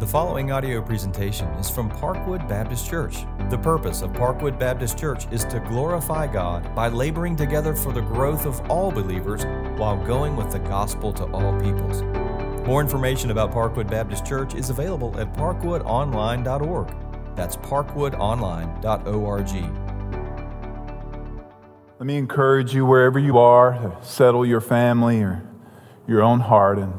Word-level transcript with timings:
The 0.00 0.06
following 0.06 0.50
audio 0.50 0.80
presentation 0.80 1.46
is 1.58 1.68
from 1.68 1.90
Parkwood 1.90 2.48
Baptist 2.48 2.88
Church. 2.88 3.26
The 3.50 3.58
purpose 3.58 4.00
of 4.00 4.14
Parkwood 4.14 4.58
Baptist 4.58 4.96
Church 4.98 5.30
is 5.30 5.44
to 5.44 5.60
glorify 5.60 6.26
God 6.26 6.74
by 6.74 6.88
laboring 6.88 7.36
together 7.36 7.74
for 7.74 7.92
the 7.92 8.00
growth 8.00 8.46
of 8.46 8.58
all 8.70 8.90
believers 8.90 9.44
while 9.78 10.02
going 10.06 10.36
with 10.36 10.50
the 10.52 10.58
gospel 10.60 11.12
to 11.12 11.24
all 11.32 11.52
peoples. 11.60 12.00
More 12.66 12.80
information 12.80 13.30
about 13.30 13.52
Parkwood 13.52 13.90
Baptist 13.90 14.24
Church 14.24 14.54
is 14.54 14.70
available 14.70 15.20
at 15.20 15.34
parkwoodonline.org. 15.34 16.94
That's 17.36 17.56
parkwoodonline.org. 17.56 19.50
Let 21.98 22.06
me 22.06 22.16
encourage 22.16 22.74
you 22.74 22.86
wherever 22.86 23.18
you 23.18 23.36
are 23.36 23.72
to 23.72 23.98
settle 24.02 24.46
your 24.46 24.62
family 24.62 25.20
or 25.20 25.46
your 26.08 26.22
own 26.22 26.40
heart 26.40 26.78
and 26.78 26.94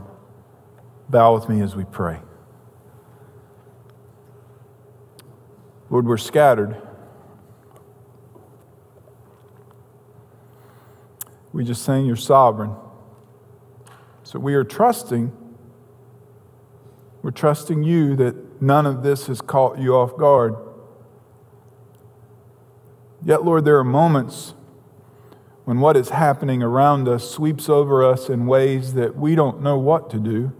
bow 1.10 1.34
with 1.34 1.50
me 1.50 1.62
as 1.62 1.76
we 1.76 1.84
pray. 1.86 2.20
Lord, 5.92 6.08
we're 6.08 6.16
scattered. 6.16 6.82
We 11.52 11.66
just 11.66 11.84
sang 11.84 12.06
you're 12.06 12.16
sovereign. 12.16 12.76
So 14.24 14.40
we 14.40 14.54
are 14.54 14.64
trusting. 14.64 15.34
We're 17.22 17.32
trusting 17.32 17.84
you 17.84 18.16
that 18.16 18.62
none 18.62 18.86
of 18.86 19.04
this 19.04 19.28
has 19.28 19.42
caught 19.42 19.80
you 19.80 19.94
off 19.94 20.16
guard. 20.16 20.56
Yet, 23.22 23.44
Lord, 23.44 23.66
there 23.66 23.78
are 23.78 23.84
moments 23.84 24.54
when 25.66 25.82
what 25.82 25.98
is 25.98 26.10
happening 26.10 26.64
around 26.64 27.10
us 27.10 27.30
sweeps 27.30 27.68
over 27.68 28.02
us 28.02 28.30
in 28.30 28.46
ways 28.46 28.94
that 28.94 29.18
we 29.18 29.36
don't 29.36 29.62
know 29.62 29.78
what 29.78 30.10
to 30.12 30.20
do. 30.20 30.54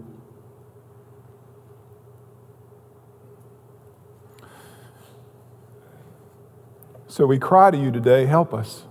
So 7.12 7.26
we 7.26 7.38
cry 7.38 7.70
to 7.70 7.76
you 7.76 7.90
today, 7.90 8.24
help 8.24 8.54
us. 8.54 8.84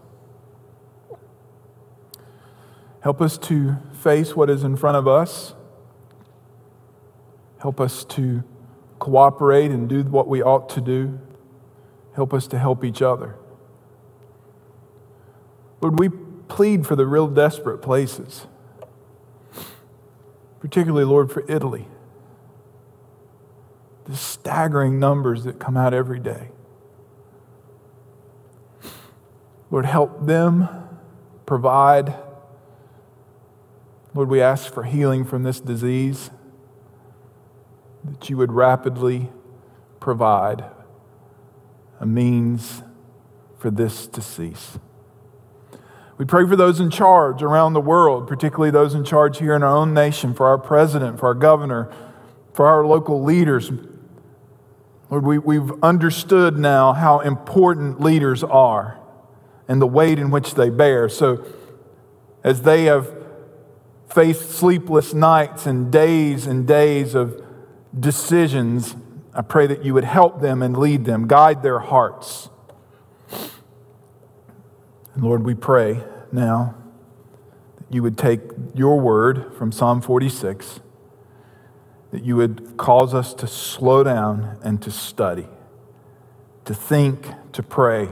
Help 3.00 3.20
us 3.20 3.36
to 3.40 3.78
face 3.94 4.36
what 4.36 4.48
is 4.48 4.64
in 4.64 4.76
front 4.76 4.96
of 4.96 5.08
us. 5.08 5.56
Help 7.62 7.82
us 7.82 8.04
to 8.06 8.44
cooperate 9.00 9.72
and 9.72 9.90
do 9.90 10.04
what 10.04 10.28
we 10.28 10.44
ought 10.44 10.70
to 10.70 10.82
do. 10.82 11.20
Help 12.14 12.32
us 12.32 12.46
to 12.50 12.60
help 12.60 12.84
each 12.84 13.02
other. 13.02 13.38
Lord, 15.82 15.98
we 15.98 16.10
plead 16.48 16.86
for 16.86 16.96
the 16.96 17.08
real 17.08 17.28
desperate 17.28 17.80
places, 17.80 18.46
particularly, 20.60 21.06
Lord, 21.06 21.32
for 21.32 21.44
Italy. 21.50 21.88
The 24.06 24.16
staggering 24.16 25.00
numbers 25.00 25.44
that 25.46 25.58
come 25.58 25.76
out 25.76 25.96
every 25.96 26.20
day. 26.20 26.52
Lord, 29.72 29.86
help 29.86 30.26
them 30.26 30.68
provide. 31.46 32.14
Lord, 34.14 34.30
we 34.30 34.42
ask 34.42 34.72
for 34.72 34.84
healing 34.84 35.24
from 35.24 35.44
this 35.44 35.62
disease, 35.62 36.30
that 38.04 38.30
you 38.30 38.36
would 38.36 38.52
rapidly 38.52 39.32
provide 40.02 40.66
a 42.02 42.06
means 42.06 42.84
for 43.58 43.72
this 43.72 44.08
to 44.08 44.22
cease. 44.22 44.78
We 46.18 46.26
pray 46.26 46.46
for 46.46 46.56
those 46.58 46.80
in 46.80 46.90
charge 46.90 47.42
around 47.42 47.74
the 47.74 47.82
world, 47.82 48.28
particularly 48.28 48.72
those 48.72 48.94
in 48.94 49.06
charge 49.06 49.40
here 49.40 49.56
in 49.56 49.64
our 49.64 49.76
own 49.76 49.94
nation, 49.94 50.34
for 50.34 50.48
our 50.48 50.58
president, 50.58 51.20
for 51.20 51.28
our 51.28 51.34
governor, 51.34 51.90
for 52.54 52.68
our 52.68 52.86
local 52.86 53.24
leaders. 53.24 53.72
Lord, 55.10 55.26
we, 55.26 55.38
we've 55.38 55.72
understood 55.82 56.58
now 56.58 56.94
how 56.94 57.20
important 57.20 58.02
leaders 58.02 58.44
are 58.44 59.01
and 59.68 59.82
the 59.82 59.88
weight 59.88 60.20
in 60.20 60.32
which 60.32 60.56
they 60.56 60.70
bear. 60.70 61.10
So, 61.10 61.46
as 62.44 62.64
they 62.64 62.86
have 62.86 63.22
faced 64.10 64.52
sleepless 64.52 65.14
nights 65.14 65.66
and 65.66 65.92
days 65.92 66.46
and 66.48 66.68
days 66.68 67.16
of 67.16 67.42
decisions, 67.98 68.96
I 69.34 69.42
pray 69.42 69.68
that 69.68 69.86
you 69.86 69.94
would 69.94 70.04
help 70.04 70.42
them 70.42 70.62
and 70.62 70.76
lead 70.76 71.06
them, 71.06 71.28
guide 71.28 71.64
their 71.64 71.80
hearts. 71.80 72.50
And 75.14 75.24
Lord, 75.24 75.44
we 75.44 75.56
pray 75.56 76.04
now 76.32 76.76
that 77.78 77.94
you 77.94 78.04
would 78.04 78.18
take 78.18 78.42
your 78.74 79.00
word 79.00 79.54
from 79.56 79.72
Psalm 79.72 80.02
46, 80.02 80.82
that 82.12 82.24
you 82.24 82.36
would 82.36 82.76
cause 82.78 83.14
us 83.14 83.34
to 83.36 83.48
slow 83.48 84.04
down 84.04 84.58
and 84.64 84.82
to 84.82 84.92
study, 84.92 85.48
to 86.66 86.74
think, 86.74 87.28
to 87.54 87.64
pray 87.64 88.10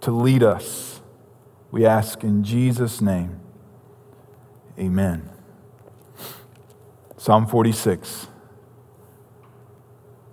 to 0.00 0.10
lead 0.10 0.42
us. 0.42 1.00
We 1.70 1.84
ask 1.84 2.22
in 2.22 2.44
Jesus' 2.44 3.00
name. 3.00 3.40
Amen. 4.78 5.30
Psalm 7.16 7.46
46. 7.46 8.28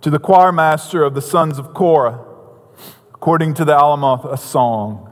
To 0.02 0.10
the 0.10 0.18
choir 0.18 0.52
master 0.52 1.02
of 1.02 1.14
the 1.14 1.22
sons 1.22 1.58
of 1.58 1.74
Korah, 1.74 2.24
according 3.14 3.54
to 3.54 3.64
the 3.64 3.72
Alamoth, 3.72 4.30
a 4.30 4.36
song. 4.36 5.10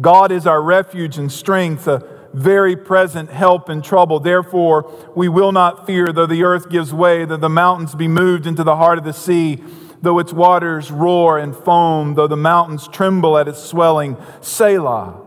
God 0.00 0.30
is 0.30 0.46
our 0.46 0.62
refuge 0.62 1.18
and 1.18 1.32
strength, 1.32 1.86
a 1.86 2.06
very 2.34 2.76
present 2.76 3.30
help 3.30 3.68
in 3.68 3.82
trouble. 3.82 4.20
Therefore, 4.20 4.90
we 5.14 5.28
will 5.28 5.52
not 5.52 5.86
fear, 5.86 6.06
though 6.12 6.26
the 6.26 6.44
earth 6.44 6.68
gives 6.68 6.92
way, 6.92 7.24
though 7.24 7.36
the 7.36 7.48
mountains 7.48 7.94
be 7.94 8.08
moved 8.08 8.46
into 8.46 8.64
the 8.64 8.76
heart 8.76 8.98
of 8.98 9.04
the 9.04 9.12
sea 9.12 9.62
though 10.02 10.18
its 10.18 10.32
waters 10.32 10.90
roar 10.90 11.38
and 11.38 11.56
foam, 11.56 12.14
though 12.14 12.26
the 12.26 12.36
mountains 12.36 12.88
tremble 12.88 13.38
at 13.38 13.48
its 13.48 13.62
swelling. 13.62 14.16
Selah. 14.40 15.20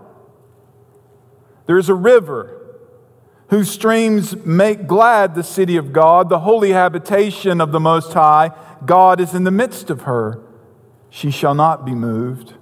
There 1.65 1.77
is 1.77 1.89
a 1.89 1.95
river 1.95 2.51
whose 3.49 3.71
streams 3.71 4.35
make 4.45 4.85
glad 4.87 5.33
the 5.33 5.43
city 5.43 5.77
of 5.77 5.93
God, 5.93 6.29
the 6.29 6.39
holy 6.39 6.71
habitation 6.71 7.61
of 7.61 7.71
the 7.71 7.79
Most 7.79 8.13
High. 8.13 8.51
God 8.85 9.19
is 9.19 9.33
in 9.33 9.43
the 9.43 9.51
midst 9.51 9.89
of 9.89 10.01
her. 10.01 10.41
She 11.09 11.31
shall 11.31 11.55
not 11.55 11.85
be 11.85 11.93
moved. 11.93 12.55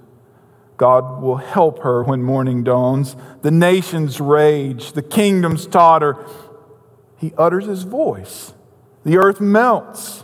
God 0.76 1.22
will 1.22 1.36
help 1.36 1.80
her 1.80 2.02
when 2.02 2.22
morning 2.22 2.64
dawns. 2.64 3.16
The 3.42 3.50
nations 3.50 4.20
rage, 4.20 4.92
the 4.92 5.02
kingdoms 5.02 5.66
totter. 5.66 6.16
He 7.16 7.32
utters 7.38 7.66
his 7.66 7.84
voice. 7.84 8.52
The 9.04 9.18
earth 9.18 9.40
melts. 9.40 10.23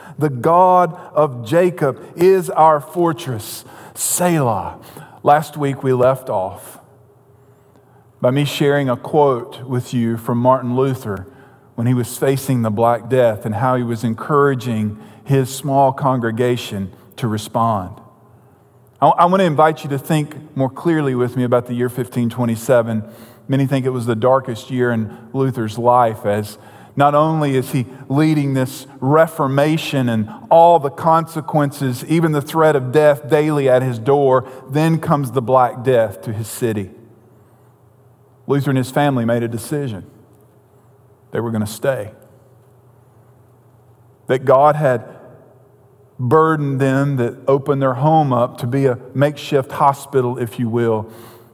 The 0.21 0.29
God 0.29 0.93
of 1.15 1.43
Jacob 1.43 1.99
is 2.15 2.51
our 2.51 2.79
fortress. 2.79 3.65
Selah. 3.95 4.79
Last 5.23 5.57
week 5.57 5.81
we 5.81 5.93
left 5.93 6.29
off 6.29 6.77
by 8.21 8.29
me 8.29 8.45
sharing 8.45 8.87
a 8.87 8.95
quote 8.95 9.63
with 9.63 9.95
you 9.95 10.17
from 10.17 10.37
Martin 10.37 10.75
Luther 10.75 11.25
when 11.73 11.87
he 11.87 11.95
was 11.95 12.19
facing 12.19 12.61
the 12.61 12.69
Black 12.69 13.09
Death 13.09 13.47
and 13.47 13.55
how 13.55 13.75
he 13.75 13.81
was 13.81 14.03
encouraging 14.03 15.01
his 15.25 15.49
small 15.49 15.91
congregation 15.91 16.93
to 17.15 17.27
respond. 17.27 17.99
I, 19.01 19.07
I 19.07 19.25
want 19.25 19.39
to 19.39 19.45
invite 19.45 19.83
you 19.83 19.89
to 19.89 19.97
think 19.97 20.55
more 20.55 20.69
clearly 20.69 21.15
with 21.15 21.35
me 21.35 21.43
about 21.43 21.65
the 21.65 21.73
year 21.73 21.87
1527. 21.87 23.11
Many 23.47 23.65
think 23.65 23.87
it 23.87 23.89
was 23.89 24.05
the 24.05 24.15
darkest 24.15 24.69
year 24.69 24.91
in 24.91 25.29
Luther's 25.33 25.79
life 25.79 26.27
as 26.27 26.59
not 26.95 27.15
only 27.15 27.55
is 27.55 27.71
he 27.71 27.85
leading 28.09 28.53
this 28.53 28.85
reformation 28.99 30.09
and 30.09 30.29
all 30.49 30.79
the 30.79 30.89
consequences, 30.89 32.03
even 32.05 32.31
the 32.31 32.41
threat 32.41 32.75
of 32.75 32.91
death 32.91 33.29
daily 33.29 33.69
at 33.69 33.81
his 33.81 33.97
door, 33.99 34.49
then 34.69 34.99
comes 34.99 35.31
the 35.31 35.41
Black 35.41 35.83
Death 35.83 36.21
to 36.23 36.33
his 36.33 36.47
city. 36.47 36.91
Luther 38.47 38.71
and 38.71 38.77
his 38.77 38.91
family 38.91 39.25
made 39.25 39.43
a 39.43 39.47
decision. 39.47 40.05
They 41.31 41.39
were 41.39 41.51
going 41.51 41.65
to 41.65 41.71
stay. 41.71 42.13
That 44.27 44.45
God 44.45 44.75
had 44.75 45.07
burdened 46.19 46.79
them, 46.79 47.15
that 47.17 47.37
opened 47.47 47.81
their 47.81 47.95
home 47.95 48.31
up 48.33 48.57
to 48.59 48.67
be 48.67 48.85
a 48.85 48.99
makeshift 49.13 49.71
hospital, 49.71 50.37
if 50.37 50.59
you 50.59 50.69
will 50.69 51.11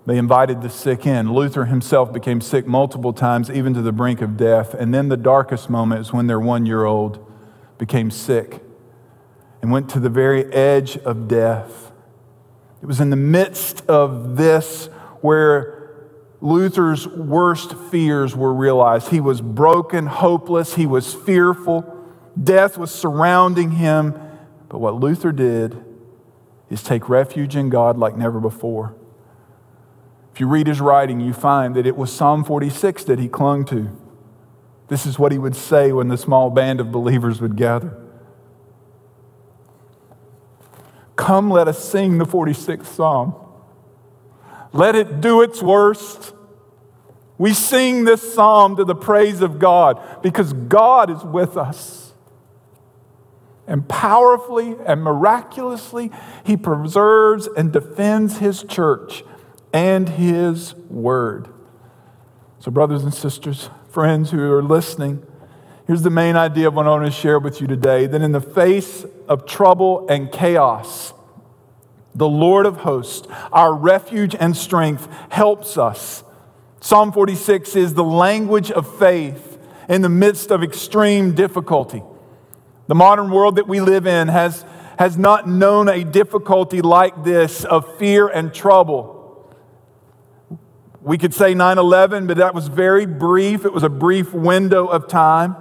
they 0.07 0.17
invited 0.17 0.61
the 0.61 0.69
sick 0.69 1.05
in. 1.05 1.33
Luther 1.33 1.65
himself 1.65 2.13
became 2.13 2.39
sick 2.39 2.65
multiple 2.65 3.11
times, 3.11 3.51
even 3.51 3.73
to 3.73 3.81
the 3.81 3.91
brink 3.91 4.21
of 4.21 4.37
death. 4.37 4.73
And 4.73 4.93
then 4.93 5.09
the 5.09 5.17
darkest 5.17 5.69
moment 5.69 5.99
is 5.99 6.13
when 6.13 6.27
their 6.27 6.39
one 6.39 6.65
year 6.65 6.85
old 6.85 7.23
became 7.77 8.09
sick. 8.09 8.63
and 9.61 9.71
went 9.71 9.89
to 9.89 9.99
the 9.99 10.09
very 10.09 10.45
edge 10.53 10.97
of 10.99 11.27
death. 11.27 11.91
It 12.81 12.85
was 12.85 13.01
in 13.01 13.09
the 13.09 13.15
midst 13.15 13.85
of 13.89 14.37
this 14.37 14.85
where 15.21 16.07
Luther's 16.39 17.07
worst 17.07 17.73
fears 17.73 18.35
were 18.35 18.53
realized. 18.53 19.09
He 19.09 19.19
was 19.19 19.41
broken, 19.41 20.05
hopeless, 20.05 20.75
he 20.75 20.85
was 20.85 21.13
fearful, 21.13 21.83
death 22.41 22.77
was 22.77 22.91
surrounding 22.91 23.71
him. 23.71 24.13
But 24.69 24.77
what 24.79 24.95
Luther 24.95 25.31
did 25.31 25.83
is 26.69 26.83
take 26.83 27.09
refuge 27.09 27.55
in 27.55 27.69
God 27.69 27.97
like 27.97 28.15
never 28.15 28.39
before. 28.39 28.95
If 30.37 30.41
you 30.41 30.47
read 30.47 30.67
his 30.67 30.79
writing, 30.79 31.19
you 31.19 31.33
find 31.33 31.75
that 31.75 31.87
it 31.87 31.97
was 31.97 32.13
Psalm 32.13 32.43
46 32.43 33.05
that 33.05 33.17
he 33.17 33.27
clung 33.27 33.65
to. 33.65 33.89
This 34.87 35.07
is 35.07 35.17
what 35.17 35.31
he 35.31 35.39
would 35.39 35.55
say 35.55 35.91
when 35.91 36.09
the 36.09 36.15
small 36.15 36.51
band 36.51 36.79
of 36.79 36.91
believers 36.91 37.41
would 37.41 37.55
gather 37.55 37.97
Come, 41.15 41.49
let 41.49 41.67
us 41.67 41.83
sing 41.83 42.19
the 42.19 42.25
46th 42.25 42.85
Psalm. 42.85 43.33
Let 44.73 44.93
it 44.93 45.21
do 45.21 45.41
its 45.41 45.63
worst. 45.63 46.35
We 47.39 47.55
sing 47.55 48.03
this 48.03 48.35
psalm 48.35 48.75
to 48.75 48.83
the 48.83 48.93
praise 48.93 49.41
of 49.41 49.57
God 49.57 50.21
because 50.21 50.53
God 50.53 51.09
is 51.09 51.23
with 51.23 51.57
us. 51.57 52.13
And 53.65 53.89
powerfully 53.89 54.75
and 54.85 55.01
miraculously, 55.01 56.11
He 56.45 56.55
preserves 56.55 57.47
and 57.57 57.73
defends 57.73 58.37
His 58.37 58.61
church 58.63 59.23
and 59.77 60.09
His 60.09 60.73
word. 60.89 61.49
So, 62.57 62.71
brothers 62.71 63.03
and 63.03 63.13
sisters, 63.13 63.69
friends 63.91 64.31
who 64.31 64.51
are 64.51 64.63
listening, 64.63 65.23
here's 65.85 66.01
the 66.01 66.09
main 66.09 66.35
idea 66.35 66.67
of 66.67 66.73
what 66.73 66.87
I 66.87 66.89
want 66.89 67.05
to 67.05 67.11
share 67.11 67.37
with 67.37 67.61
you 67.61 67.67
today 67.67 68.07
that 68.07 68.23
in 68.23 68.31
the 68.31 68.41
face 68.41 69.05
of 69.27 69.45
trouble 69.45 70.07
and 70.09 70.31
chaos, 70.31 71.13
the 72.15 72.27
Lord 72.27 72.65
of 72.65 72.77
hosts, 72.77 73.27
our 73.51 73.71
refuge 73.71 74.35
and 74.39 74.57
strength, 74.57 75.07
helps 75.29 75.77
us. 75.77 76.23
Psalm 76.79 77.11
46 77.11 77.75
is 77.75 77.93
the 77.93 78.03
language 78.03 78.71
of 78.71 78.97
faith 78.97 79.59
in 79.87 80.01
the 80.01 80.09
midst 80.09 80.49
of 80.49 80.63
extreme 80.63 81.35
difficulty. 81.35 82.01
The 82.87 82.95
modern 82.95 83.29
world 83.29 83.57
that 83.57 83.67
we 83.67 83.79
live 83.79 84.07
in 84.07 84.27
has, 84.27 84.65
has 84.97 85.19
not 85.19 85.47
known 85.47 85.87
a 85.87 86.03
difficulty 86.03 86.81
like 86.81 87.23
this 87.23 87.63
of 87.63 87.99
fear 87.99 88.27
and 88.27 88.51
trouble. 88.51 89.16
We 91.07 91.17
could 91.17 91.33
say 91.33 91.53
9 91.53 91.77
11, 91.77 92.27
but 92.27 92.35
that 92.35 92.53
was 92.53 92.67
very 92.67 93.05
brief. 93.05 93.63
It 93.63 93.71
was 93.71 93.83
a 93.83 93.89
brief 93.89 94.33
window 94.33 94.87
of 94.87 95.07
time. 95.07 95.55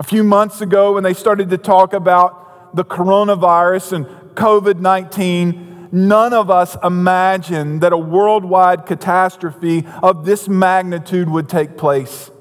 A 0.00 0.02
few 0.02 0.24
months 0.24 0.60
ago, 0.60 0.94
when 0.94 1.04
they 1.04 1.14
started 1.14 1.48
to 1.50 1.58
talk 1.58 1.92
about 1.92 2.74
the 2.74 2.84
coronavirus 2.84 3.92
and 3.92 4.06
COVID 4.34 4.80
19, 4.80 5.90
none 5.92 6.32
of 6.32 6.50
us 6.50 6.76
imagined 6.82 7.82
that 7.82 7.92
a 7.92 7.96
worldwide 7.96 8.84
catastrophe 8.84 9.86
of 10.02 10.26
this 10.26 10.48
magnitude 10.48 11.28
would 11.28 11.48
take 11.48 11.76
place. 11.76 12.32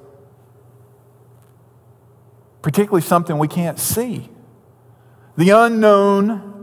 Particularly 2.63 3.03
something 3.03 3.37
we 3.37 3.47
can't 3.47 3.77
see. 3.77 4.31
The 5.37 5.51
unknown, 5.51 6.54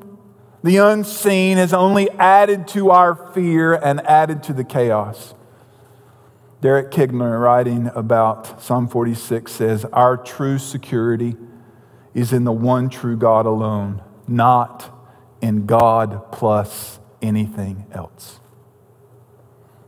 the 0.62 0.76
unseen 0.76 1.56
has 1.56 1.72
only 1.72 2.10
added 2.12 2.68
to 2.68 2.90
our 2.90 3.14
fear 3.32 3.74
and 3.74 4.00
added 4.06 4.42
to 4.44 4.52
the 4.52 4.64
chaos. 4.64 5.34
Derek 6.60 6.92
Kidner, 6.92 7.40
writing 7.40 7.90
about 7.94 8.62
Psalm 8.62 8.86
46, 8.86 9.50
says, 9.50 9.84
Our 9.86 10.16
true 10.16 10.58
security 10.58 11.36
is 12.14 12.32
in 12.32 12.44
the 12.44 12.52
one 12.52 12.88
true 12.88 13.16
God 13.16 13.46
alone, 13.46 14.00
not 14.28 14.96
in 15.40 15.66
God 15.66 16.30
plus 16.30 17.00
anything 17.20 17.86
else. 17.90 18.38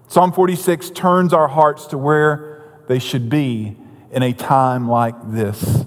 Psalm 0.09 0.33
46 0.33 0.91
turns 0.91 1.33
our 1.33 1.49
hearts 1.49 1.87
to 1.87 1.99
where 1.99 2.83
they 2.89 2.99
should 2.99 3.29
be 3.29 3.77
in 4.11 4.23
a 4.25 4.33
time 4.33 4.89
like 4.89 5.15
this. 5.31 5.85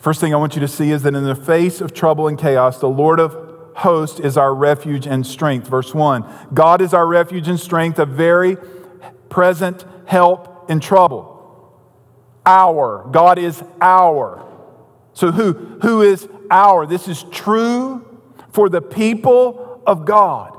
First 0.00 0.20
thing 0.20 0.32
I 0.32 0.38
want 0.38 0.54
you 0.54 0.60
to 0.60 0.68
see 0.68 0.90
is 0.90 1.02
that 1.02 1.14
in 1.14 1.24
the 1.24 1.34
face 1.34 1.82
of 1.82 1.92
trouble 1.92 2.28
and 2.28 2.38
chaos, 2.38 2.78
the 2.78 2.88
Lord 2.88 3.20
of 3.20 3.45
hosts 3.76 4.18
is 4.20 4.36
our 4.36 4.54
refuge 4.54 5.06
and 5.06 5.26
strength. 5.26 5.68
Verse 5.68 5.94
1 5.94 6.24
God 6.54 6.80
is 6.80 6.94
our 6.94 7.06
refuge 7.06 7.48
and 7.48 7.60
strength, 7.60 7.98
a 7.98 8.06
very 8.06 8.56
present 9.28 9.84
help 10.06 10.70
in 10.70 10.80
trouble. 10.80 11.32
Our, 12.44 13.08
God 13.10 13.38
is 13.38 13.62
our. 13.80 14.44
So 15.12 15.32
who, 15.32 15.52
who 15.82 16.02
is 16.02 16.28
our? 16.50 16.86
This 16.86 17.08
is 17.08 17.24
true 17.24 18.04
for 18.50 18.68
the 18.68 18.80
people 18.80 19.82
of 19.86 20.04
God. 20.04 20.56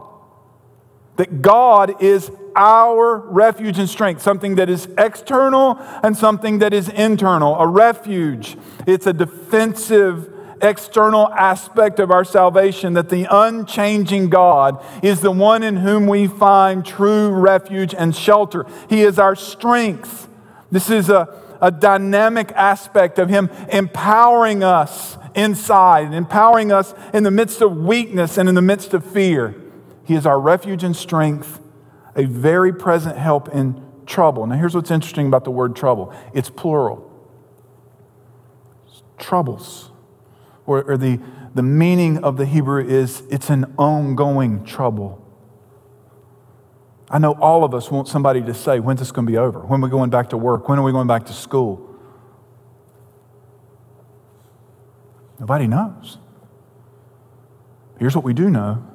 That 1.16 1.42
God 1.42 2.02
is 2.04 2.30
our 2.56 3.18
refuge 3.18 3.80
and 3.80 3.88
strength, 3.88 4.22
something 4.22 4.56
that 4.56 4.70
is 4.70 4.88
external 4.98 5.78
and 6.04 6.18
something 6.18 6.60
that 6.60 6.74
is 6.74 6.90
internal. 6.90 7.56
A 7.56 7.68
refuge, 7.68 8.58
it's 8.86 9.08
a 9.08 9.14
defensive 9.14 10.34
external 10.62 11.32
aspect 11.34 12.00
of 12.00 12.12
our 12.12 12.24
salvation, 12.24 12.94
that 12.94 13.10
the 13.10 13.28
unchanging 13.30 14.30
God 14.30 14.84
is 15.04 15.22
the 15.22 15.32
one 15.32 15.64
in 15.64 15.78
whom 15.78 16.08
we 16.08 16.28
find 16.28 16.86
true 16.86 17.30
refuge 17.30 17.94
and 17.94 18.16
shelter. 18.16 18.66
He 18.90 19.02
is 19.02 19.20
our 19.20 19.36
strength. 19.36 20.28
This 20.72 20.90
is 20.90 21.10
a, 21.10 21.42
a 21.62 21.72
dynamic 21.72 22.52
aspect 22.54 23.20
of 23.20 23.30
Him 23.30 23.50
empowering 23.72 24.64
us 24.64 25.18
inside, 25.36 26.14
empowering 26.14 26.72
us 26.72 26.94
in 27.14 27.24
the 27.24 27.32
midst 27.32 27.62
of 27.62 27.78
weakness 27.78 28.38
and 28.38 28.50
in 28.50 28.56
the 28.56 28.62
midst 28.62 28.94
of 28.94 29.06
fear. 29.06 29.56
He 30.04 30.16
is 30.16 30.26
our 30.26 30.40
refuge 30.40 30.84
and 30.84 30.96
strength, 30.96 31.60
a 32.16 32.26
very 32.26 32.74
present 32.74 33.18
help 33.18 33.50
in 33.50 33.84
trouble. 34.06 34.48
Now, 34.48 34.56
here's 34.56 34.74
what's 34.74 34.90
interesting 34.90 35.28
about 35.28 35.44
the 35.44 35.52
word 35.52 35.76
trouble 35.76 36.14
it's 36.34 36.50
plural. 36.50 37.04
Troubles, 39.18 39.92
or, 40.68 40.84
or 40.84 40.98
the, 40.98 41.20
the 41.56 41.64
meaning 41.64 42.24
of 42.24 42.38
the 42.38 42.46
Hebrew 42.46 42.86
is 42.86 43.24
it's 43.32 43.50
an 43.50 43.74
ongoing 43.80 44.64
trouble. 44.64 45.24
I 47.10 47.18
know 47.20 47.32
all 47.40 47.64
of 47.64 47.74
us 47.74 47.90
want 47.90 48.10
somebody 48.10 48.42
to 48.42 48.54
say, 48.54 48.80
when's 48.80 49.00
this 49.00 49.12
going 49.12 49.26
to 49.26 49.32
be 49.32 49.38
over? 49.38 49.62
When 49.62 49.82
are 49.82 49.86
we 49.86 49.90
going 49.90 50.10
back 50.10 50.30
to 50.30 50.38
work? 50.38 50.68
When 50.68 50.78
are 50.78 50.84
we 50.84 50.92
going 50.92 51.08
back 51.08 51.26
to 51.28 51.34
school? 51.34 51.84
Nobody 55.40 55.68
knows. 55.68 56.18
Here's 57.98 58.16
what 58.16 58.26
we 58.26 58.34
do 58.34 58.50
know 58.50 58.86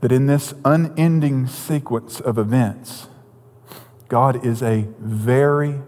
that 0.00 0.12
in 0.12 0.26
this 0.26 0.54
unending 0.64 1.48
sequence 1.48 2.20
of 2.20 2.38
events, 2.38 3.08
God 4.08 4.46
is 4.46 4.62
a 4.62 4.86
very 5.00 5.82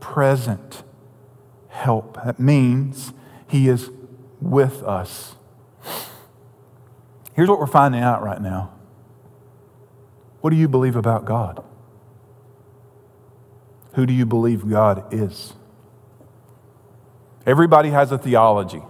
present 0.00 0.82
help. 1.68 2.22
That 2.24 2.40
means 2.40 3.12
He 3.52 3.68
is 3.68 3.90
with 4.40 4.82
us. 4.82 5.34
Here's 7.34 7.50
what 7.50 7.58
we're 7.58 7.66
finding 7.66 8.00
out 8.00 8.22
right 8.22 8.40
now. 8.40 8.72
What 10.40 10.48
do 10.48 10.56
you 10.56 10.68
believe 10.68 10.96
about 10.96 11.26
God? 11.26 11.62
Who 13.92 14.06
do 14.06 14.14
you 14.14 14.24
believe 14.24 14.66
God 14.66 15.12
is? 15.12 15.52
Everybody 17.44 17.90
has 17.90 18.10
a 18.10 18.16
theology 18.16 18.80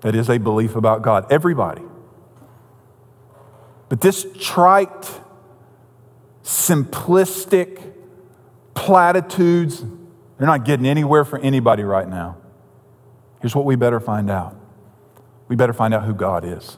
that 0.00 0.16
is 0.16 0.28
a 0.28 0.38
belief 0.38 0.74
about 0.74 1.02
God. 1.02 1.30
Everybody. 1.30 1.82
But 3.88 4.00
this 4.00 4.26
trite, 4.40 5.20
simplistic 6.42 7.92
platitudes, 8.74 9.80
they're 10.38 10.48
not 10.48 10.64
getting 10.64 10.86
anywhere 10.86 11.24
for 11.24 11.38
anybody 11.38 11.84
right 11.84 12.08
now. 12.08 12.39
Here's 13.40 13.54
what 13.54 13.64
we 13.64 13.76
better 13.76 14.00
find 14.00 14.30
out 14.30 14.56
we 15.48 15.56
better 15.56 15.72
find 15.72 15.92
out 15.92 16.04
who 16.04 16.14
God 16.14 16.44
is, 16.44 16.76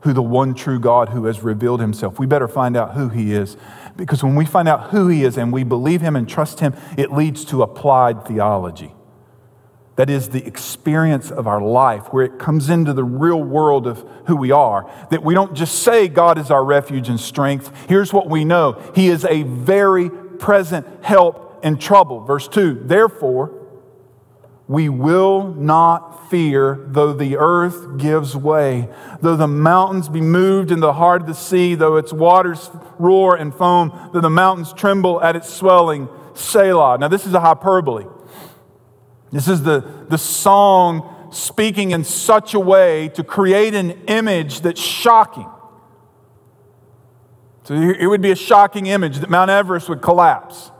who 0.00 0.12
the 0.12 0.22
one 0.22 0.52
true 0.54 0.80
God 0.80 1.10
who 1.10 1.26
has 1.26 1.42
revealed 1.42 1.80
himself. 1.80 2.18
We 2.18 2.26
better 2.26 2.48
find 2.48 2.76
out 2.76 2.94
who 2.94 3.08
he 3.08 3.32
is. 3.32 3.56
Because 3.94 4.24
when 4.24 4.34
we 4.34 4.44
find 4.44 4.68
out 4.68 4.90
who 4.90 5.06
he 5.06 5.22
is 5.22 5.36
and 5.36 5.52
we 5.52 5.62
believe 5.62 6.00
him 6.00 6.16
and 6.16 6.28
trust 6.28 6.60
him, 6.60 6.74
it 6.96 7.12
leads 7.12 7.44
to 7.46 7.62
applied 7.62 8.26
theology. 8.26 8.92
That 9.96 10.08
is 10.08 10.30
the 10.30 10.44
experience 10.44 11.30
of 11.30 11.46
our 11.46 11.60
life, 11.60 12.12
where 12.12 12.24
it 12.24 12.38
comes 12.38 12.70
into 12.70 12.94
the 12.94 13.04
real 13.04 13.42
world 13.42 13.86
of 13.86 14.04
who 14.26 14.34
we 14.34 14.50
are. 14.50 14.90
That 15.10 15.22
we 15.22 15.34
don't 15.34 15.54
just 15.54 15.82
say 15.82 16.08
God 16.08 16.38
is 16.38 16.50
our 16.50 16.64
refuge 16.64 17.08
and 17.08 17.20
strength. 17.20 17.70
Here's 17.88 18.12
what 18.12 18.28
we 18.28 18.44
know 18.44 18.80
He 18.94 19.08
is 19.08 19.24
a 19.24 19.42
very 19.42 20.10
present 20.10 20.86
help 21.04 21.64
in 21.64 21.76
trouble. 21.76 22.20
Verse 22.20 22.48
2 22.48 22.82
Therefore, 22.86 23.61
we 24.68 24.88
will 24.88 25.54
not 25.54 26.30
fear, 26.30 26.84
though 26.88 27.12
the 27.12 27.36
earth 27.36 27.98
gives 27.98 28.36
way, 28.36 28.88
though 29.20 29.36
the 29.36 29.48
mountains 29.48 30.08
be 30.08 30.20
moved 30.20 30.70
in 30.70 30.80
the 30.80 30.94
heart 30.94 31.22
of 31.22 31.26
the 31.26 31.34
sea, 31.34 31.74
though 31.74 31.96
its 31.96 32.12
waters 32.12 32.70
roar 32.98 33.36
and 33.36 33.54
foam, 33.54 34.10
though 34.12 34.20
the 34.20 34.30
mountains 34.30 34.72
tremble 34.72 35.20
at 35.22 35.36
its 35.36 35.52
swelling. 35.52 36.08
Selah. 36.34 36.96
Now, 36.98 37.08
this 37.08 37.26
is 37.26 37.34
a 37.34 37.40
hyperbole. 37.40 38.06
This 39.30 39.48
is 39.48 39.62
the, 39.62 40.06
the 40.08 40.18
song 40.18 41.28
speaking 41.32 41.90
in 41.90 42.04
such 42.04 42.54
a 42.54 42.60
way 42.60 43.08
to 43.10 43.24
create 43.24 43.74
an 43.74 43.90
image 44.06 44.60
that's 44.60 44.80
shocking. 44.80 45.48
So 47.64 47.74
it 47.74 48.06
would 48.06 48.22
be 48.22 48.30
a 48.30 48.36
shocking 48.36 48.86
image 48.86 49.18
that 49.18 49.30
Mount 49.30 49.50
Everest 49.50 49.88
would 49.88 50.02
collapse. 50.02 50.70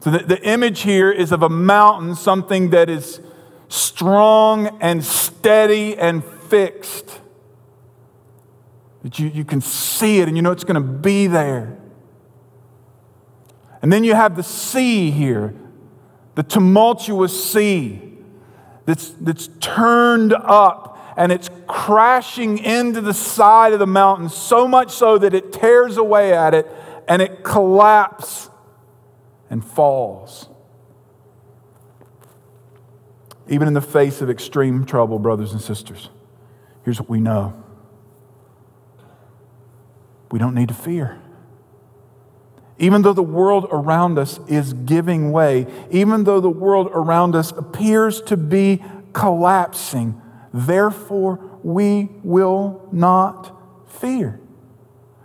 So 0.00 0.10
the, 0.10 0.18
the 0.20 0.42
image 0.42 0.80
here 0.80 1.12
is 1.12 1.30
of 1.30 1.42
a 1.42 1.48
mountain, 1.48 2.14
something 2.14 2.70
that 2.70 2.88
is 2.88 3.20
strong 3.68 4.78
and 4.80 5.04
steady 5.04 5.96
and 5.96 6.24
fixed. 6.24 7.20
That 9.02 9.18
you, 9.18 9.28
you 9.28 9.44
can 9.44 9.60
see 9.60 10.20
it 10.20 10.28
and 10.28 10.36
you 10.36 10.42
know 10.42 10.52
it's 10.52 10.64
going 10.64 10.74
to 10.74 10.80
be 10.80 11.26
there. 11.26 11.78
And 13.82 13.92
then 13.92 14.04
you 14.04 14.14
have 14.14 14.36
the 14.36 14.42
sea 14.42 15.10
here, 15.10 15.54
the 16.34 16.42
tumultuous 16.42 17.52
sea 17.52 18.18
that's, 18.84 19.10
that's 19.20 19.48
turned 19.60 20.32
up 20.32 20.98
and 21.16 21.30
it's 21.32 21.50
crashing 21.66 22.58
into 22.58 23.00
the 23.00 23.14
side 23.14 23.72
of 23.72 23.78
the 23.78 23.86
mountain 23.86 24.28
so 24.28 24.66
much 24.66 24.90
so 24.90 25.18
that 25.18 25.34
it 25.34 25.52
tears 25.52 25.96
away 25.96 26.32
at 26.32 26.54
it 26.54 26.66
and 27.08 27.20
it 27.20 27.42
collapses 27.42 28.49
and 29.50 29.64
falls. 29.64 30.48
Even 33.48 33.66
in 33.66 33.74
the 33.74 33.80
face 33.80 34.22
of 34.22 34.30
extreme 34.30 34.86
trouble, 34.86 35.18
brothers 35.18 35.52
and 35.52 35.60
sisters, 35.60 36.08
here's 36.84 37.00
what 37.00 37.10
we 37.10 37.20
know 37.20 37.60
we 40.30 40.38
don't 40.38 40.54
need 40.54 40.68
to 40.68 40.74
fear. 40.74 41.20
Even 42.78 43.02
though 43.02 43.12
the 43.12 43.22
world 43.22 43.66
around 43.72 44.16
us 44.16 44.38
is 44.46 44.72
giving 44.72 45.32
way, 45.32 45.66
even 45.90 46.22
though 46.22 46.40
the 46.40 46.48
world 46.48 46.88
around 46.92 47.34
us 47.34 47.50
appears 47.50 48.22
to 48.22 48.36
be 48.36 48.82
collapsing, 49.12 50.20
therefore 50.54 51.40
we 51.64 52.08
will 52.22 52.88
not 52.92 53.54
fear. 53.90 54.40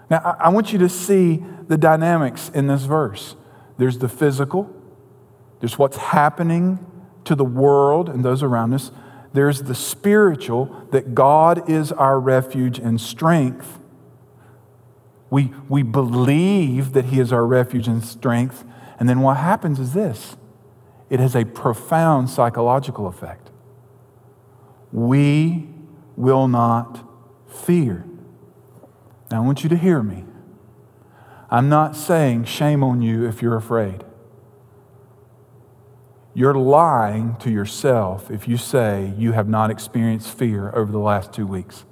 Now, 0.10 0.36
I 0.39 0.50
want 0.50 0.74
you 0.74 0.79
to 0.79 0.89
see 0.89 1.46
the 1.67 1.77
dynamics 1.77 2.50
in 2.53 2.65
this 2.65 2.82
verse 2.82 3.36
there's 3.77 4.00
the 4.00 4.10
physical, 4.10 4.74
there's 5.60 5.77
what's 5.77 5.98
happening 5.98 6.86
to 7.25 7.36
the 7.36 7.46
world 7.46 8.10
and 8.10 8.24
those 8.24 8.44
around 8.44 8.74
us, 8.74 8.91
there's 9.34 9.63
the 9.63 9.75
spiritual, 9.75 10.88
that 10.91 11.13
God 11.13 11.70
is 11.70 11.91
our 11.91 12.20
refuge 12.20 12.79
and 12.79 13.01
strength. 13.01 13.79
We, 15.29 15.51
we 15.67 15.84
believe 15.84 16.94
that 16.94 17.05
He 17.05 17.20
is 17.20 17.34
our 17.34 17.46
refuge 17.46 17.88
and 17.88 18.03
strength. 18.03 18.63
And 18.98 19.10
then 19.10 19.20
what 19.20 19.38
happens 19.38 19.79
is 19.79 19.94
this 19.94 20.38
it 21.10 21.20
has 21.20 21.36
a 21.36 21.44
profound 21.44 22.29
psychological 22.29 23.08
effect. 23.08 23.50
We 24.91 25.67
will 26.15 26.48
not 26.48 27.03
fear. 27.48 28.05
Now, 29.29 29.38
I 29.38 29.46
want 29.46 29.63
you 29.63 29.70
to 29.70 29.77
hear 29.77 30.01
me. 30.01 30.24
I'm 31.50 31.70
not 31.70 31.96
saying 31.96 32.46
shame 32.46 32.84
on 32.84 33.02
you 33.02 33.25
if 33.25 33.42
you're 33.42 33.56
afraid. 33.56 34.04
You're 36.34 36.56
lying 36.56 37.38
to 37.38 37.50
yourself 37.50 38.30
if 38.30 38.48
you 38.48 38.58
say 38.58 39.14
you 39.18 39.32
have 39.32 39.48
not 39.48 39.72
experienced 39.72 40.38
fear 40.38 40.70
over 40.75 40.92
the 40.92 41.00
last 41.00 41.32
two 41.32 41.48
weeks. 41.48 41.86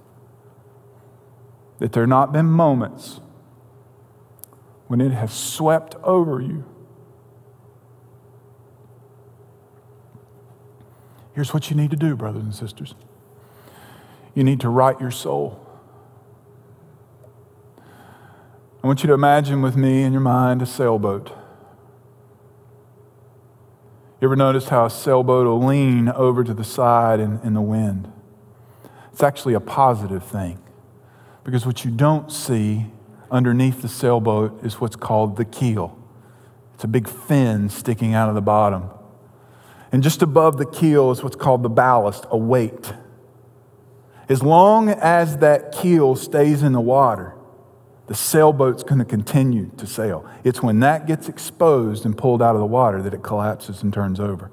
That 1.79 1.93
there 1.93 2.03
have 2.03 2.09
not 2.09 2.33
been 2.33 2.47
moments 2.47 3.21
when 4.87 4.99
it 4.99 5.11
has 5.11 5.33
swept 5.33 5.95
over 6.03 6.41
you. 6.41 6.65
Here's 11.33 11.53
what 11.53 11.69
you 11.69 11.75
need 11.75 11.91
to 11.91 11.97
do, 11.97 12.15
brothers 12.15 12.43
and 12.43 12.53
sisters 12.53 12.95
you 14.35 14.43
need 14.43 14.59
to 14.61 14.69
right 14.69 14.99
your 14.99 15.11
soul. 15.11 15.62
I 18.83 18.87
want 18.87 19.01
you 19.01 19.07
to 19.07 19.13
imagine 19.13 19.61
with 19.61 19.77
me 19.77 20.03
in 20.03 20.11
your 20.11 20.21
mind 20.21 20.61
a 20.61 20.65
sailboat. 20.65 21.29
You 24.19 24.27
ever 24.27 24.35
notice 24.35 24.67
how 24.67 24.85
a 24.85 24.89
sailboat 24.89 25.47
will 25.47 25.65
lean 25.65 26.09
over 26.09 26.43
to 26.43 26.53
the 26.53 26.65
side 26.65 27.21
in, 27.21 27.39
in 27.45 27.53
the 27.53 27.61
wind? 27.61 28.11
It's 29.13 29.23
actually 29.23 29.53
a 29.53 29.61
positive 29.61 30.25
thing 30.25 30.59
because 31.45 31.65
what 31.65 31.85
you 31.85 31.91
don't 31.91 32.29
see 32.29 32.87
underneath 33.31 33.81
the 33.81 33.87
sailboat 33.87 34.61
is 34.65 34.81
what's 34.81 34.97
called 34.97 35.37
the 35.37 35.45
keel. 35.45 35.97
It's 36.73 36.83
a 36.83 36.87
big 36.89 37.07
fin 37.07 37.69
sticking 37.69 38.13
out 38.13 38.27
of 38.27 38.35
the 38.35 38.41
bottom. 38.41 38.89
And 39.93 40.03
just 40.03 40.21
above 40.21 40.57
the 40.57 40.65
keel 40.65 41.09
is 41.11 41.23
what's 41.23 41.37
called 41.37 41.63
the 41.63 41.69
ballast, 41.69 42.25
a 42.29 42.37
weight. 42.37 42.91
As 44.27 44.43
long 44.43 44.89
as 44.89 45.37
that 45.37 45.71
keel 45.71 46.17
stays 46.17 46.63
in 46.63 46.73
the 46.73 46.81
water, 46.81 47.33
the 48.13 48.17
sailboat's 48.17 48.83
going 48.83 48.99
to 48.99 49.05
continue 49.05 49.71
to 49.75 49.87
sail. 49.87 50.23
It's 50.43 50.61
when 50.61 50.81
that 50.81 51.07
gets 51.07 51.27
exposed 51.27 52.05
and 52.05 52.15
pulled 52.15 52.43
out 52.43 52.53
of 52.53 52.59
the 52.59 52.65
water 52.67 53.01
that 53.01 53.11
it 53.11 53.23
collapses 53.23 53.81
and 53.81 53.91
turns 53.91 54.19
over. 54.19 54.51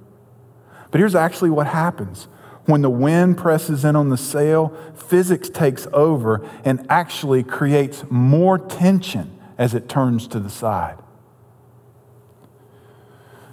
But 0.90 0.98
here's 0.98 1.14
actually 1.14 1.50
what 1.50 1.66
happens 1.66 2.26
when 2.64 2.80
the 2.80 2.88
wind 2.88 3.36
presses 3.36 3.84
in 3.84 3.96
on 3.96 4.08
the 4.08 4.16
sail, 4.16 4.74
physics 4.94 5.50
takes 5.50 5.86
over 5.92 6.48
and 6.64 6.86
actually 6.88 7.42
creates 7.42 8.02
more 8.08 8.58
tension 8.58 9.38
as 9.58 9.74
it 9.74 9.90
turns 9.90 10.26
to 10.28 10.40
the 10.40 10.48
side. 10.48 10.96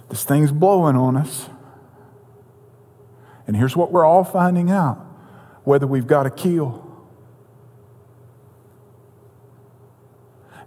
This 0.08 0.24
thing's 0.24 0.52
blowing 0.52 0.96
on 0.96 1.18
us. 1.18 1.50
And 3.46 3.54
here's 3.54 3.76
what 3.76 3.92
we're 3.92 4.06
all 4.06 4.24
finding 4.24 4.70
out 4.70 4.96
whether 5.64 5.86
we've 5.86 6.06
got 6.06 6.24
a 6.24 6.30
keel. 6.30 6.87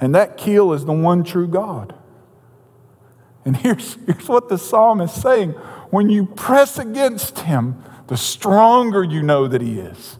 And 0.01 0.15
that 0.15 0.35
keel 0.35 0.73
is 0.73 0.83
the 0.83 0.93
one 0.93 1.23
true 1.23 1.47
God. 1.47 1.95
And 3.45 3.55
here's, 3.55 3.93
here's 4.05 4.27
what 4.27 4.49
the 4.49 4.57
psalm 4.57 4.99
is 4.99 5.13
saying 5.13 5.51
when 5.91 6.09
you 6.09 6.25
press 6.25 6.79
against 6.79 7.39
him, 7.39 7.83
the 8.07 8.17
stronger 8.17 9.03
you 9.03 9.21
know 9.21 9.47
that 9.47 9.61
He 9.61 9.79
is. 9.79 10.17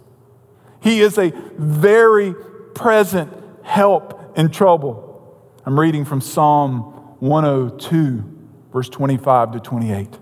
He 0.82 1.02
is 1.02 1.18
a 1.18 1.32
very 1.58 2.34
present 2.74 3.34
help 3.64 4.38
in 4.38 4.50
trouble. 4.50 5.08
I'm 5.66 5.80
reading 5.80 6.06
from 6.06 6.22
Psalm 6.22 6.80
102, 7.20 8.24
verse 8.72 8.90
25 8.90 9.52
to 9.52 9.60
28. 9.60 10.20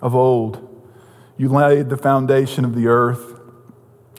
Of 0.00 0.14
old, 0.14 0.68
you 1.36 1.48
laid 1.48 1.88
the 1.88 1.96
foundation 1.96 2.64
of 2.64 2.74
the 2.74 2.88
earth, 2.88 3.31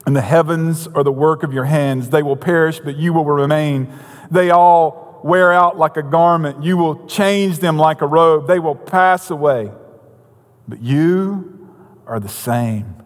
and 0.06 0.14
the 0.14 0.20
heavens 0.20 0.86
are 0.88 1.02
the 1.02 1.12
work 1.12 1.42
of 1.42 1.52
your 1.52 1.64
hands. 1.64 2.10
They 2.10 2.22
will 2.22 2.36
perish, 2.36 2.80
but 2.80 2.96
you 2.96 3.12
will 3.12 3.24
remain. 3.24 3.92
They 4.30 4.50
all 4.50 5.20
wear 5.24 5.52
out 5.52 5.78
like 5.78 5.96
a 5.96 6.02
garment. 6.02 6.62
You 6.62 6.76
will 6.76 7.06
change 7.06 7.58
them 7.60 7.78
like 7.78 8.02
a 8.02 8.06
robe. 8.06 8.46
They 8.46 8.58
will 8.58 8.74
pass 8.74 9.30
away. 9.30 9.70
But 10.68 10.82
you 10.82 11.68
are 12.06 12.20
the 12.20 12.28
same. 12.28 12.96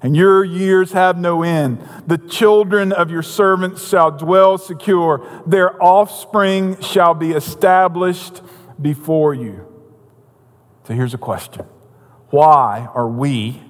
And 0.00 0.16
your 0.16 0.44
years 0.44 0.92
have 0.92 1.16
no 1.16 1.42
end. 1.42 1.78
The 2.06 2.18
children 2.18 2.92
of 2.92 3.10
your 3.10 3.22
servants 3.22 3.88
shall 3.88 4.10
dwell 4.10 4.58
secure, 4.58 5.42
their 5.46 5.80
offspring 5.82 6.80
shall 6.80 7.14
be 7.14 7.32
established 7.32 8.42
before 8.80 9.32
you. 9.32 9.66
So 10.86 10.94
here's 10.94 11.14
a 11.14 11.18
question 11.18 11.66
Why 12.30 12.88
are 12.94 13.08
we 13.08 13.62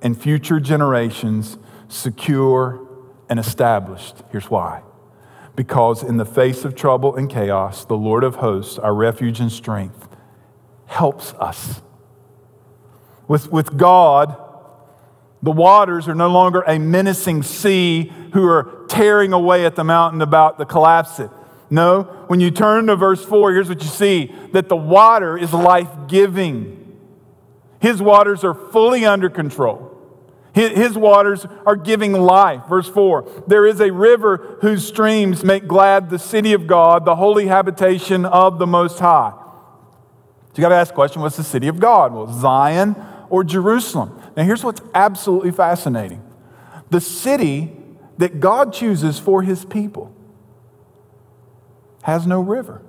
and 0.00 0.20
future 0.20 0.60
generations 0.60 1.58
secure 1.88 2.86
and 3.28 3.38
established? 3.38 4.16
Here's 4.30 4.50
why. 4.50 4.82
Because 5.54 6.02
in 6.02 6.16
the 6.18 6.24
face 6.24 6.64
of 6.64 6.74
trouble 6.74 7.16
and 7.16 7.30
chaos, 7.30 7.84
the 7.84 7.96
Lord 7.96 8.24
of 8.24 8.36
hosts, 8.36 8.78
our 8.78 8.94
refuge 8.94 9.40
and 9.40 9.50
strength, 9.50 10.08
helps 10.86 11.32
us. 11.34 11.82
With, 13.26 13.50
with 13.50 13.76
God, 13.76 14.36
the 15.42 15.52
waters 15.52 16.08
are 16.08 16.14
no 16.14 16.28
longer 16.28 16.62
a 16.62 16.78
menacing 16.78 17.42
sea 17.42 18.12
who 18.32 18.46
are 18.48 18.84
tearing 18.88 19.32
away 19.32 19.64
at 19.64 19.76
the 19.76 19.84
mountain 19.84 20.20
about 20.20 20.58
to 20.58 20.64
collapse 20.64 21.20
it. 21.20 21.30
No, 21.68 22.02
when 22.28 22.40
you 22.40 22.50
turn 22.50 22.86
to 22.86 22.96
verse 22.96 23.24
4, 23.24 23.52
here's 23.52 23.68
what 23.68 23.82
you 23.82 23.88
see 23.88 24.32
that 24.52 24.68
the 24.68 24.76
water 24.76 25.36
is 25.36 25.52
life 25.52 25.90
giving. 26.06 26.96
His 27.80 28.00
waters 28.00 28.44
are 28.44 28.54
fully 28.54 29.04
under 29.04 29.28
control. 29.28 29.85
His 30.56 30.96
waters 30.96 31.44
are 31.66 31.76
giving 31.76 32.14
life. 32.14 32.62
Verse 32.66 32.88
4 32.88 33.44
There 33.46 33.66
is 33.66 33.78
a 33.78 33.92
river 33.92 34.56
whose 34.62 34.88
streams 34.88 35.44
make 35.44 35.68
glad 35.68 36.08
the 36.08 36.18
city 36.18 36.54
of 36.54 36.66
God, 36.66 37.04
the 37.04 37.16
holy 37.16 37.46
habitation 37.46 38.24
of 38.24 38.58
the 38.58 38.66
Most 38.66 38.98
High. 38.98 39.34
So 39.34 40.52
you 40.56 40.62
got 40.62 40.70
to 40.70 40.76
ask 40.76 40.92
the 40.92 40.94
question 40.94 41.20
what's 41.20 41.36
the 41.36 41.44
city 41.44 41.68
of 41.68 41.78
God? 41.78 42.14
Well, 42.14 42.32
Zion 42.32 42.96
or 43.28 43.44
Jerusalem. 43.44 44.18
Now, 44.34 44.44
here's 44.44 44.64
what's 44.64 44.80
absolutely 44.94 45.50
fascinating 45.50 46.22
the 46.88 47.02
city 47.02 47.76
that 48.16 48.40
God 48.40 48.72
chooses 48.72 49.18
for 49.18 49.42
his 49.42 49.66
people 49.66 50.10
has 52.04 52.26
no 52.26 52.40
river, 52.40 52.80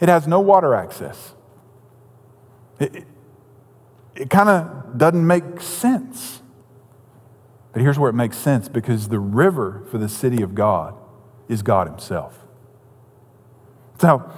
it 0.00 0.08
has 0.08 0.26
no 0.26 0.40
water 0.40 0.74
access. 0.74 1.34
It, 2.80 3.04
it 4.14 4.30
kind 4.30 4.48
of 4.48 4.98
doesn't 4.98 5.26
make 5.26 5.60
sense. 5.60 6.42
But 7.72 7.82
here's 7.82 7.98
where 7.98 8.10
it 8.10 8.14
makes 8.14 8.36
sense 8.36 8.68
because 8.68 9.08
the 9.08 9.18
river 9.18 9.84
for 9.90 9.98
the 9.98 10.08
city 10.08 10.42
of 10.42 10.54
God 10.54 10.94
is 11.48 11.62
God 11.62 11.88
Himself. 11.88 12.38
So 14.00 14.30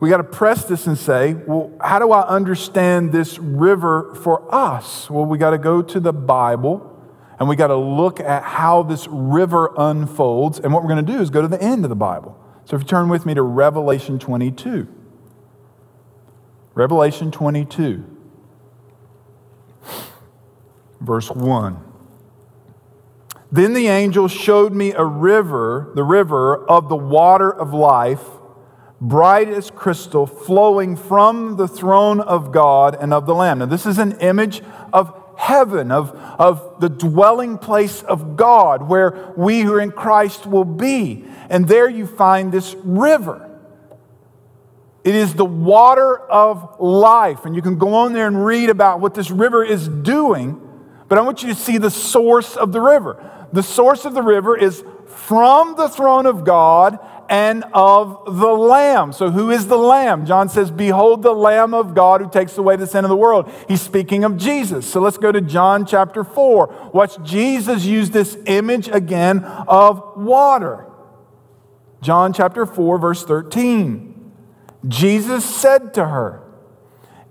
we 0.00 0.10
got 0.10 0.18
to 0.18 0.24
press 0.24 0.64
this 0.64 0.86
and 0.86 0.98
say, 0.98 1.34
well, 1.34 1.72
how 1.80 1.98
do 1.98 2.12
I 2.12 2.26
understand 2.26 3.12
this 3.12 3.38
river 3.38 4.14
for 4.14 4.54
us? 4.54 5.08
Well, 5.08 5.24
we 5.24 5.38
got 5.38 5.50
to 5.50 5.58
go 5.58 5.80
to 5.80 6.00
the 6.00 6.12
Bible 6.12 6.90
and 7.38 7.48
we 7.48 7.56
got 7.56 7.68
to 7.68 7.76
look 7.76 8.20
at 8.20 8.42
how 8.42 8.82
this 8.82 9.08
river 9.08 9.72
unfolds. 9.76 10.60
And 10.60 10.72
what 10.72 10.82
we're 10.82 10.90
going 10.90 11.04
to 11.04 11.12
do 11.12 11.20
is 11.20 11.30
go 11.30 11.42
to 11.42 11.48
the 11.48 11.62
end 11.62 11.84
of 11.84 11.88
the 11.88 11.96
Bible. 11.96 12.38
So 12.64 12.76
if 12.76 12.82
you 12.82 12.86
turn 12.88 13.08
with 13.08 13.26
me 13.26 13.34
to 13.34 13.42
Revelation 13.42 14.18
22. 14.18 14.88
Revelation 16.74 17.30
22, 17.30 18.13
verse 21.04 21.30
1. 21.30 21.92
Then 23.52 23.72
the 23.72 23.86
angel 23.88 24.26
showed 24.26 24.72
me 24.72 24.92
a 24.92 25.04
river, 25.04 25.92
the 25.94 26.02
river 26.02 26.64
of 26.66 26.88
the 26.88 26.96
water 26.96 27.50
of 27.52 27.72
life, 27.72 28.24
bright 29.00 29.48
as 29.48 29.70
crystal, 29.70 30.26
flowing 30.26 30.96
from 30.96 31.56
the 31.56 31.68
throne 31.68 32.20
of 32.20 32.50
God 32.50 32.96
and 33.00 33.12
of 33.12 33.26
the 33.26 33.34
Lamb. 33.34 33.58
Now, 33.58 33.66
this 33.66 33.86
is 33.86 33.98
an 33.98 34.18
image 34.20 34.62
of 34.92 35.20
heaven, 35.36 35.90
of, 35.92 36.10
of 36.38 36.80
the 36.80 36.88
dwelling 36.88 37.58
place 37.58 38.02
of 38.02 38.36
God, 38.36 38.88
where 38.88 39.32
we 39.36 39.60
who 39.60 39.74
are 39.74 39.80
in 39.80 39.92
Christ 39.92 40.46
will 40.46 40.64
be. 40.64 41.24
And 41.50 41.68
there 41.68 41.88
you 41.88 42.06
find 42.06 42.50
this 42.50 42.74
river. 42.82 43.50
It 45.04 45.14
is 45.14 45.34
the 45.34 45.44
water 45.44 46.18
of 46.18 46.80
life. 46.80 47.44
And 47.44 47.54
you 47.54 47.60
can 47.60 47.76
go 47.76 47.94
on 47.94 48.14
there 48.14 48.26
and 48.26 48.44
read 48.44 48.70
about 48.70 49.00
what 49.00 49.14
this 49.14 49.30
river 49.30 49.62
is 49.62 49.86
doing, 49.86 50.60
but 51.08 51.18
I 51.18 51.20
want 51.22 51.42
you 51.42 51.48
to 51.48 51.54
see 51.54 51.78
the 51.78 51.90
source 51.90 52.56
of 52.56 52.72
the 52.72 52.80
river. 52.80 53.22
The 53.52 53.62
source 53.62 54.04
of 54.04 54.14
the 54.14 54.22
river 54.22 54.56
is 54.56 54.84
from 55.06 55.76
the 55.76 55.88
throne 55.88 56.26
of 56.26 56.44
God 56.44 56.98
and 57.28 57.64
of 57.72 58.38
the 58.38 58.52
Lamb. 58.52 59.12
So, 59.12 59.30
who 59.30 59.50
is 59.50 59.66
the 59.66 59.78
Lamb? 59.78 60.26
John 60.26 60.48
says, 60.48 60.70
Behold 60.70 61.22
the 61.22 61.32
Lamb 61.32 61.72
of 61.72 61.94
God 61.94 62.20
who 62.20 62.28
takes 62.28 62.58
away 62.58 62.76
the 62.76 62.86
sin 62.86 63.04
of 63.04 63.08
the 63.08 63.16
world. 63.16 63.50
He's 63.68 63.80
speaking 63.80 64.24
of 64.24 64.36
Jesus. 64.36 64.90
So, 64.90 65.00
let's 65.00 65.18
go 65.18 65.32
to 65.32 65.40
John 65.40 65.86
chapter 65.86 66.24
4. 66.24 66.90
Watch 66.92 67.22
Jesus 67.22 67.84
use 67.84 68.10
this 68.10 68.36
image 68.46 68.88
again 68.88 69.44
of 69.44 70.16
water. 70.16 70.86
John 72.02 72.34
chapter 72.34 72.66
4, 72.66 72.98
verse 72.98 73.24
13. 73.24 74.32
Jesus 74.86 75.44
said 75.44 75.94
to 75.94 76.06
her, 76.06 76.43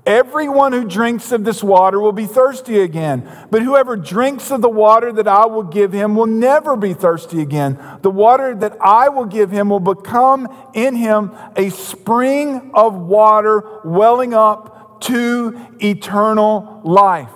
Everyone 0.06 0.74
who 0.74 0.84
drinks 0.84 1.32
of 1.32 1.46
this 1.46 1.64
water 1.64 1.98
will 1.98 2.12
be 2.12 2.26
thirsty 2.26 2.82
again, 2.82 3.30
but 3.50 3.62
whoever 3.62 3.96
drinks 3.96 4.52
of 4.52 4.62
the 4.62 4.70
water 4.70 5.14
that 5.14 5.30
I 5.30 5.46
will 5.46 5.64
give 5.64 5.94
him 5.94 6.16
will 6.16 6.26
never 6.26 6.76
be 6.76 6.94
thirsty 6.94 7.42
again. 7.42 7.80
The 8.02 8.10
water 8.10 8.54
that 8.54 8.76
I 8.82 9.08
will 9.08 9.24
give 9.24 9.50
him 9.50 9.70
will 9.70 9.80
become 9.80 10.50
in 10.74 10.96
him 10.96 11.32
a 11.56 11.70
spring 11.70 12.72
of 12.74 12.96
water 12.96 13.80
welling 13.86 14.34
up 14.34 15.00
to 15.04 15.58
eternal 15.80 16.82
life. 16.84 17.30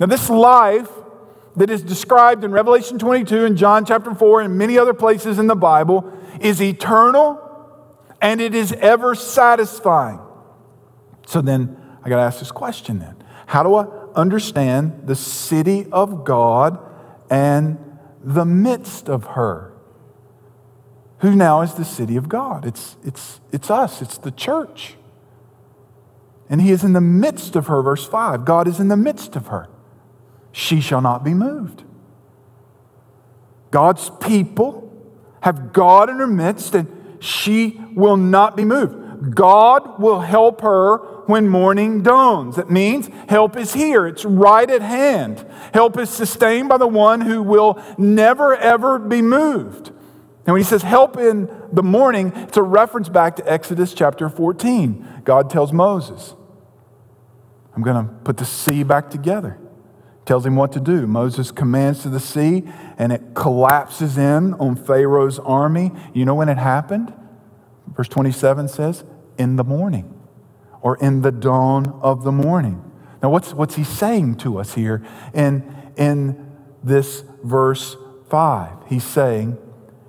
Now, 0.00 0.06
this 0.06 0.30
life 0.30 0.88
that 1.56 1.68
is 1.68 1.82
described 1.82 2.42
in 2.42 2.52
Revelation 2.52 2.98
22 2.98 3.44
and 3.44 3.58
John 3.58 3.84
chapter 3.84 4.14
4 4.14 4.40
and 4.40 4.56
many 4.56 4.78
other 4.78 4.94
places 4.94 5.38
in 5.38 5.46
the 5.46 5.54
Bible 5.54 6.10
is 6.40 6.62
eternal 6.62 7.38
and 8.22 8.40
it 8.40 8.54
is 8.54 8.72
ever 8.72 9.14
satisfying. 9.14 10.20
So 11.26 11.42
then, 11.42 11.81
I 12.04 12.08
got 12.08 12.16
to 12.16 12.22
ask 12.22 12.38
this 12.38 12.52
question 12.52 12.98
then. 12.98 13.16
How 13.46 13.62
do 13.62 13.74
I 13.74 13.86
understand 14.14 15.02
the 15.06 15.16
city 15.16 15.86
of 15.92 16.24
God 16.24 16.78
and 17.30 17.78
the 18.22 18.44
midst 18.44 19.08
of 19.08 19.24
her? 19.24 19.72
Who 21.18 21.36
now 21.36 21.60
is 21.60 21.74
the 21.74 21.84
city 21.84 22.16
of 22.16 22.28
God? 22.28 22.66
It's, 22.66 22.96
it's, 23.04 23.40
it's 23.52 23.70
us, 23.70 24.02
it's 24.02 24.18
the 24.18 24.32
church. 24.32 24.96
And 26.48 26.60
he 26.60 26.72
is 26.72 26.82
in 26.84 26.92
the 26.92 27.00
midst 27.00 27.56
of 27.56 27.68
her, 27.68 27.80
verse 27.82 28.06
5. 28.06 28.44
God 28.44 28.66
is 28.66 28.80
in 28.80 28.88
the 28.88 28.96
midst 28.96 29.36
of 29.36 29.46
her. 29.46 29.68
She 30.50 30.80
shall 30.80 31.00
not 31.00 31.24
be 31.24 31.32
moved. 31.32 31.84
God's 33.70 34.10
people 34.20 34.92
have 35.42 35.72
God 35.72 36.10
in 36.10 36.18
her 36.18 36.26
midst, 36.26 36.74
and 36.74 36.88
she 37.20 37.80
will 37.94 38.16
not 38.16 38.56
be 38.56 38.64
moved. 38.64 39.34
God 39.34 40.00
will 40.00 40.20
help 40.20 40.60
her 40.60 40.98
when 41.28 41.48
morning 41.48 42.02
dawns. 42.02 42.58
It 42.58 42.70
means 42.70 43.08
help 43.28 43.56
is 43.56 43.74
here, 43.74 44.06
it's 44.06 44.24
right 44.24 44.68
at 44.68 44.82
hand. 44.82 45.46
Help 45.72 45.98
is 45.98 46.10
sustained 46.10 46.68
by 46.68 46.78
the 46.78 46.86
one 46.86 47.20
who 47.20 47.42
will 47.42 47.82
never, 47.98 48.56
ever 48.56 48.98
be 48.98 49.22
moved. 49.22 49.88
And 50.44 50.52
when 50.52 50.60
he 50.60 50.64
says 50.64 50.82
help 50.82 51.16
in 51.16 51.48
the 51.72 51.82
morning, 51.82 52.32
it's 52.34 52.56
a 52.56 52.62
reference 52.62 53.08
back 53.08 53.36
to 53.36 53.50
Exodus 53.50 53.94
chapter 53.94 54.28
14. 54.28 55.22
God 55.24 55.50
tells 55.50 55.72
Moses, 55.72 56.34
I'm 57.76 57.82
going 57.82 58.06
to 58.06 58.12
put 58.24 58.38
the 58.38 58.44
sea 58.44 58.82
back 58.82 59.10
together. 59.10 59.58
Tells 60.24 60.44
him 60.44 60.56
what 60.56 60.72
to 60.72 60.80
do. 60.80 61.06
Moses 61.06 61.50
commands 61.50 62.02
to 62.02 62.08
the 62.08 62.20
sea, 62.20 62.64
and 62.98 63.12
it 63.12 63.34
collapses 63.34 64.18
in 64.18 64.54
on 64.54 64.76
Pharaoh's 64.76 65.38
army. 65.38 65.92
You 66.12 66.24
know 66.24 66.34
when 66.34 66.48
it 66.48 66.58
happened? 66.58 67.12
Verse 67.88 68.08
27 68.08 68.68
says, 68.68 69.04
In 69.38 69.56
the 69.56 69.64
morning 69.64 70.21
or 70.82 70.96
in 70.96 71.22
the 71.22 71.32
dawn 71.32 71.98
of 72.02 72.24
the 72.24 72.32
morning. 72.32 72.92
Now, 73.22 73.30
what's, 73.30 73.54
what's 73.54 73.76
he 73.76 73.84
saying 73.84 74.36
to 74.38 74.58
us 74.58 74.74
here 74.74 75.02
in, 75.32 75.92
in 75.96 76.56
this 76.82 77.24
verse 77.44 77.96
5? 78.28 78.88
He's 78.88 79.04
saying, 79.04 79.56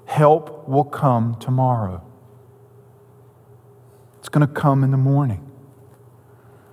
Help 0.06 0.68
will 0.68 0.84
come 0.84 1.36
tomorrow. 1.40 2.04
It's 4.20 4.30
going 4.30 4.46
to 4.46 4.54
come 4.54 4.84
in 4.84 4.92
the 4.92 4.98
morning. 4.98 5.50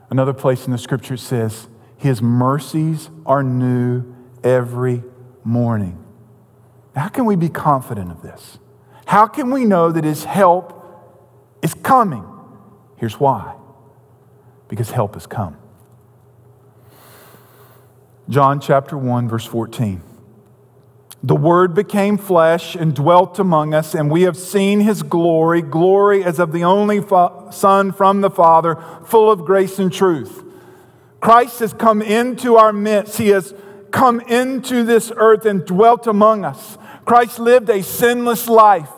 Another 0.08 0.32
place 0.32 0.64
in 0.64 0.72
the 0.72 0.78
scripture 0.78 1.16
says, 1.16 1.68
His 1.96 2.22
mercies 2.22 3.10
are 3.26 3.42
new 3.42 4.14
every 4.42 5.04
morning. 5.44 6.02
How 6.96 7.08
can 7.08 7.26
we 7.26 7.36
be 7.36 7.48
confident 7.48 8.10
of 8.10 8.22
this? 8.22 8.58
How 9.06 9.26
can 9.26 9.50
we 9.50 9.64
know 9.64 9.92
that 9.92 10.04
His 10.04 10.24
help 10.24 10.76
is 11.62 11.74
coming? 11.74 12.24
Here's 12.96 13.20
why 13.20 13.59
because 14.70 14.92
help 14.92 15.14
has 15.14 15.26
come. 15.26 15.58
John 18.28 18.60
chapter 18.60 18.96
1, 18.96 19.28
verse 19.28 19.44
14. 19.44 20.00
The 21.24 21.34
Word 21.34 21.74
became 21.74 22.16
flesh 22.16 22.76
and 22.76 22.94
dwelt 22.94 23.40
among 23.40 23.74
us, 23.74 23.94
and 23.94 24.10
we 24.10 24.22
have 24.22 24.36
seen 24.36 24.80
his 24.80 25.02
glory, 25.02 25.60
glory 25.60 26.22
as 26.24 26.38
of 26.38 26.52
the 26.52 26.62
only 26.62 27.00
fa- 27.00 27.48
Son 27.50 27.90
from 27.90 28.20
the 28.20 28.30
Father, 28.30 28.76
full 29.04 29.30
of 29.30 29.44
grace 29.44 29.80
and 29.80 29.92
truth. 29.92 30.44
Christ 31.20 31.58
has 31.58 31.74
come 31.74 32.00
into 32.00 32.54
our 32.56 32.72
midst. 32.72 33.18
He 33.18 33.28
has 33.28 33.52
come 33.90 34.20
into 34.20 34.84
this 34.84 35.12
earth 35.16 35.44
and 35.44 35.66
dwelt 35.66 36.06
among 36.06 36.44
us. 36.44 36.78
Christ 37.04 37.40
lived 37.40 37.68
a 37.68 37.82
sinless 37.82 38.48
life. 38.48 38.88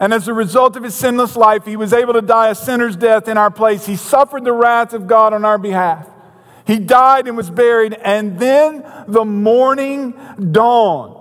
And 0.00 0.14
as 0.14 0.28
a 0.28 0.32
result 0.32 0.76
of 0.76 0.84
his 0.84 0.94
sinless 0.94 1.34
life, 1.36 1.64
he 1.64 1.76
was 1.76 1.92
able 1.92 2.12
to 2.14 2.22
die 2.22 2.48
a 2.48 2.54
sinner's 2.54 2.96
death 2.96 3.26
in 3.26 3.36
our 3.36 3.50
place. 3.50 3.86
He 3.86 3.96
suffered 3.96 4.44
the 4.44 4.52
wrath 4.52 4.92
of 4.92 5.06
God 5.06 5.34
on 5.34 5.44
our 5.44 5.58
behalf. 5.58 6.08
He 6.66 6.78
died 6.78 7.26
and 7.26 7.36
was 7.36 7.50
buried, 7.50 7.94
and 7.94 8.38
then 8.38 8.84
the 9.08 9.24
morning 9.24 10.14
dawned. 10.52 11.14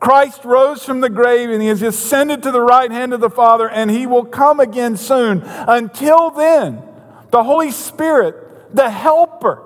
Christ 0.00 0.46
rose 0.46 0.82
from 0.82 1.02
the 1.02 1.10
grave 1.10 1.50
and 1.50 1.60
he 1.60 1.68
has 1.68 1.82
ascended 1.82 2.42
to 2.44 2.50
the 2.50 2.62
right 2.62 2.90
hand 2.90 3.12
of 3.12 3.20
the 3.20 3.28
Father, 3.28 3.68
and 3.68 3.90
he 3.90 4.06
will 4.06 4.24
come 4.24 4.58
again 4.58 4.96
soon. 4.96 5.42
Until 5.44 6.30
then, 6.30 6.82
the 7.30 7.44
Holy 7.44 7.70
Spirit, 7.70 8.74
the 8.74 8.88
Helper, 8.88 9.62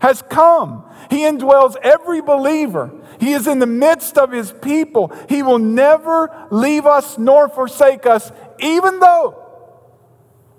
has 0.00 0.22
come. 0.22 0.84
He 1.08 1.20
indwells 1.20 1.76
every 1.82 2.20
believer. 2.20 2.92
He 3.20 3.32
is 3.32 3.46
in 3.46 3.58
the 3.58 3.66
midst 3.66 4.16
of 4.16 4.32
his 4.32 4.50
people. 4.50 5.12
He 5.28 5.42
will 5.42 5.58
never 5.58 6.48
leave 6.50 6.86
us 6.86 7.18
nor 7.18 7.48
forsake 7.50 8.06
us, 8.06 8.32
even 8.58 8.98
though, 8.98 9.36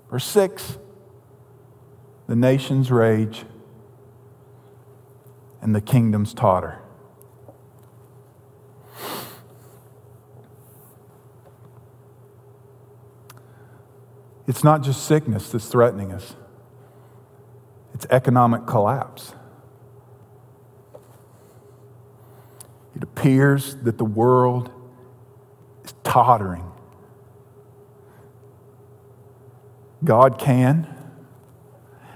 verse 0.08 0.24
6, 0.24 0.78
the 2.28 2.36
nations 2.36 2.90
rage 2.90 3.44
and 5.60 5.74
the 5.74 5.80
kingdoms 5.80 6.32
totter. 6.32 6.78
It's 14.46 14.62
not 14.62 14.82
just 14.82 15.04
sickness 15.04 15.50
that's 15.50 15.66
threatening 15.66 16.12
us, 16.12 16.36
it's 17.92 18.06
economic 18.10 18.66
collapse. 18.66 19.34
It 23.02 23.08
appears 23.08 23.74
that 23.82 23.98
the 23.98 24.04
world 24.04 24.70
is 25.84 25.92
tottering. 26.04 26.70
God 30.04 30.38
can 30.38 30.86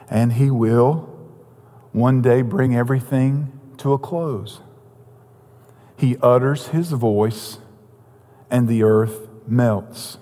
and 0.08 0.34
He 0.34 0.48
will 0.48 1.12
one 1.90 2.22
day 2.22 2.40
bring 2.42 2.76
everything 2.76 3.58
to 3.78 3.94
a 3.94 3.98
close. 3.98 4.60
He 5.96 6.18
utters 6.22 6.68
his 6.68 6.92
voice, 6.92 7.58
and 8.48 8.68
the 8.68 8.84
earth 8.84 9.28
melts. 9.44 10.18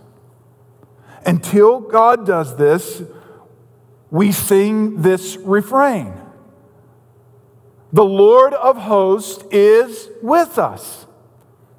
Until 1.27 1.81
God 1.81 2.24
does 2.24 2.57
this, 2.57 3.03
we 4.11 4.33
sing 4.33 5.03
this 5.03 5.37
refrain 5.37 6.24
The 7.95 8.05
Lord 8.05 8.55
of 8.55 8.77
hosts 8.77 9.45
is 9.53 10.11
with 10.21 10.59
us. 10.59 11.07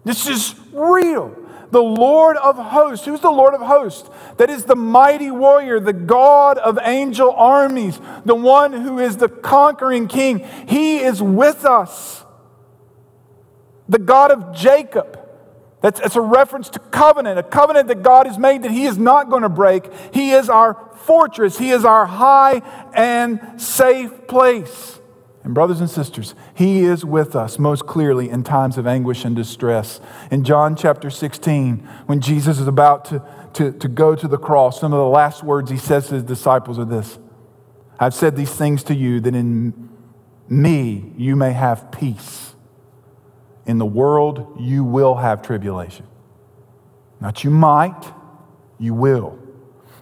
This 0.05 0.27
is 0.27 0.55
real. 0.71 1.35
The 1.71 1.83
Lord 1.83 2.37
of 2.37 2.55
hosts. 2.55 3.05
Who's 3.05 3.19
the 3.19 3.29
Lord 3.29 3.53
of 3.53 3.59
hosts? 3.59 4.09
That 4.37 4.49
is 4.49 4.63
the 4.63 4.77
mighty 4.77 5.29
warrior, 5.29 5.81
the 5.81 5.91
God 5.91 6.57
of 6.57 6.79
angel 6.81 7.31
armies, 7.31 7.99
the 8.23 8.33
one 8.33 8.71
who 8.71 8.97
is 8.97 9.17
the 9.17 9.27
conquering 9.27 10.07
king. 10.07 10.39
He 10.69 10.99
is 10.99 11.21
with 11.21 11.65
us. 11.65 12.23
The 13.89 13.99
God 13.99 14.31
of 14.31 14.55
Jacob. 14.55 15.19
That's, 15.81 15.99
that's 15.99 16.15
a 16.15 16.21
reference 16.21 16.69
to 16.69 16.79
covenant, 16.79 17.39
a 17.39 17.43
covenant 17.43 17.89
that 17.89 18.03
God 18.03 18.25
has 18.25 18.37
made 18.37 18.63
that 18.63 18.71
He 18.71 18.85
is 18.85 18.97
not 18.97 19.29
going 19.29 19.43
to 19.43 19.49
break. 19.49 19.91
He 20.13 20.31
is 20.31 20.49
our 20.49 20.93
fortress, 20.95 21.57
He 21.57 21.71
is 21.71 21.83
our 21.83 22.05
high 22.05 22.61
and 22.93 23.61
safe 23.61 24.27
place. 24.27 25.01
And, 25.45 25.53
brothers 25.53 25.79
and 25.79 25.89
sisters, 25.89 26.33
He 26.55 26.81
is 26.81 27.05
with 27.05 27.35
us 27.35 27.59
most 27.59 27.85
clearly 27.85 28.31
in 28.31 28.43
times 28.43 28.79
of 28.79 28.87
anguish 28.87 29.23
and 29.23 29.35
distress. 29.35 30.01
In 30.31 30.43
John 30.43 30.75
chapter 30.75 31.11
16, 31.11 31.77
when 32.07 32.19
Jesus 32.19 32.59
is 32.59 32.67
about 32.67 33.05
to, 33.05 33.23
to, 33.53 33.71
to 33.71 33.87
go 33.87 34.15
to 34.15 34.27
the 34.27 34.39
cross, 34.39 34.81
some 34.81 34.91
of 34.91 34.97
the 34.97 35.07
last 35.07 35.43
words 35.43 35.69
He 35.69 35.77
says 35.77 36.07
to 36.07 36.15
His 36.15 36.23
disciples 36.23 36.79
are 36.79 36.85
this 36.85 37.19
I've 37.99 38.15
said 38.15 38.35
these 38.35 38.51
things 38.51 38.83
to 38.85 38.95
you 38.95 39.21
that 39.21 39.35
in 39.35 39.89
me 40.49 41.13
you 41.15 41.35
may 41.35 41.53
have 41.53 41.91
peace. 41.91 42.55
In 43.67 43.77
the 43.77 43.85
world, 43.85 44.57
you 44.59 44.83
will 44.83 45.15
have 45.15 45.43
tribulation. 45.43 46.07
Not 47.21 47.43
you 47.43 47.51
might, 47.51 48.13
you 48.79 48.95
will. 48.95 49.39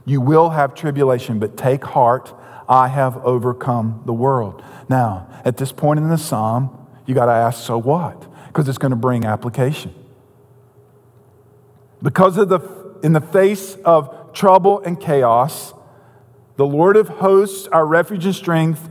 You 0.05 0.21
will 0.21 0.49
have 0.51 0.73
tribulation, 0.73 1.39
but 1.39 1.57
take 1.57 1.83
heart, 1.83 2.33
I 2.67 2.87
have 2.87 3.17
overcome 3.17 4.03
the 4.05 4.13
world. 4.13 4.63
Now, 4.89 5.27
at 5.45 5.57
this 5.57 5.71
point 5.71 5.99
in 5.99 6.09
the 6.09 6.17
psalm, 6.17 6.87
you 7.05 7.13
got 7.13 7.25
to 7.25 7.31
ask, 7.31 7.65
so 7.65 7.77
what? 7.77 8.27
Because 8.47 8.67
it's 8.69 8.77
going 8.77 8.91
to 8.91 8.95
bring 8.95 9.25
application. 9.25 9.93
Because 12.01 12.37
of 12.37 12.49
the, 12.49 12.59
in 13.03 13.13
the 13.13 13.21
face 13.21 13.75
of 13.85 14.33
trouble 14.33 14.81
and 14.81 14.99
chaos, 14.99 15.73
the 16.55 16.65
Lord 16.65 16.97
of 16.97 17.07
hosts, 17.07 17.67
our 17.67 17.85
refuge 17.85 18.25
and 18.25 18.35
strength, 18.35 18.89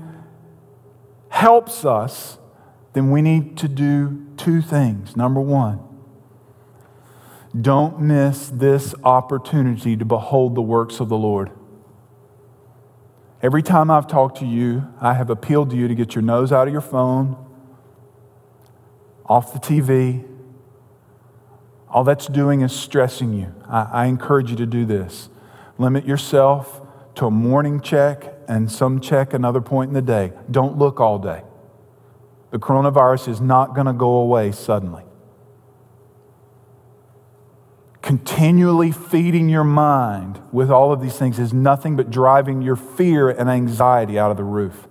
helps 1.29 1.85
us 1.85 2.39
then 2.93 3.11
we 3.11 3.23
need 3.23 3.57
to 3.59 3.69
do 3.69 4.27
two 4.37 4.61
things. 4.61 5.17
Number 5.17 5.41
one, 5.41 5.81
don't 7.59 8.01
miss 8.01 8.49
this 8.49 8.95
opportunity 9.05 9.97
to 9.97 10.05
behold 10.05 10.55
the 10.55 10.63
works 10.63 11.01
of 11.01 11.09
the 11.09 11.17
Lord. 11.17 11.51
Every 13.43 13.63
time 13.63 13.91
I've 13.91 14.07
talked 14.07 14.39
to 14.39 14.47
you, 14.47 14.87
I 15.01 15.15
have 15.15 15.29
appealed 15.29 15.71
to 15.71 15.77
you 15.77 15.89
to 15.89 15.95
get 15.97 16.15
your 16.15 16.23
nose 16.23 16.53
out 16.53 16.69
of 16.69 16.73
your 16.73 16.81
phone, 16.81 17.37
off 19.27 19.53
the 19.53 19.59
TV. 19.59 20.25
All 21.89 22.05
that's 22.05 22.29
doing 22.29 22.61
is 22.61 22.73
stressing 22.73 23.33
you. 23.33 23.53
I, 23.69 23.83
I 23.83 24.07
encourage 24.07 24.51
you 24.51 24.57
to 24.57 24.67
do 24.67 24.85
this. 24.85 25.29
Limit 25.77 26.07
yourself 26.07 26.83
to 27.17 27.27
a 27.27 27.31
morning 27.31 27.81
check 27.81 28.33
and 28.47 28.71
some 28.71 29.01
check 29.01 29.35
another 29.35 29.61
point 29.61 29.89
in 29.89 29.95
the 29.95 30.03
day. 30.03 30.33
Don't 30.49 30.79
look 30.79 31.01
all 31.01 31.19
day. 31.19 31.43
The 32.53 32.59
coronavirus 32.59 33.29
is 33.29 33.41
not 33.41 33.75
going 33.75 33.87
to 33.87 33.93
go 33.93 34.19
away 34.19 34.53
suddenly. 34.53 35.03
Continually 38.13 38.93
feeding 38.93 39.49
your 39.49 39.65
mind 39.65 40.39
with 40.53 40.71
all 40.71 40.93
of 40.93 41.01
these 41.01 41.17
things 41.17 41.39
is 41.39 41.55
nothing 41.55 41.97
but 41.97 42.11
driving 42.11 42.61
your 42.61 42.77
fear 42.77 43.31
and 43.31 43.49
anxiety 43.49 44.19
out 44.19 44.31
of 44.31 44.37
the 44.37 44.45
roof. 44.45 44.87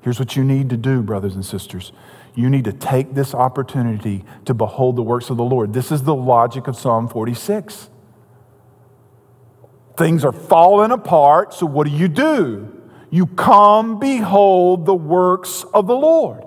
Here's 0.00 0.18
what 0.18 0.34
you 0.34 0.42
need 0.42 0.68
to 0.70 0.76
do, 0.76 1.00
brothers 1.00 1.36
and 1.36 1.46
sisters. 1.46 1.92
You 2.34 2.50
need 2.50 2.64
to 2.64 2.72
take 2.72 3.14
this 3.14 3.36
opportunity 3.36 4.24
to 4.46 4.52
behold 4.52 4.96
the 4.96 5.02
works 5.04 5.30
of 5.30 5.36
the 5.36 5.44
Lord. 5.44 5.74
This 5.74 5.92
is 5.92 6.02
the 6.02 6.12
logic 6.12 6.66
of 6.66 6.74
Psalm 6.74 7.06
46. 7.06 7.88
Things 9.96 10.24
are 10.24 10.32
falling 10.32 10.90
apart, 10.90 11.54
so 11.54 11.66
what 11.66 11.86
do 11.86 11.92
you 11.92 12.08
do? 12.08 12.82
You 13.10 13.28
come 13.28 14.00
behold 14.00 14.86
the 14.86 14.94
works 14.94 15.64
of 15.72 15.86
the 15.86 15.94
Lord. 15.94 16.42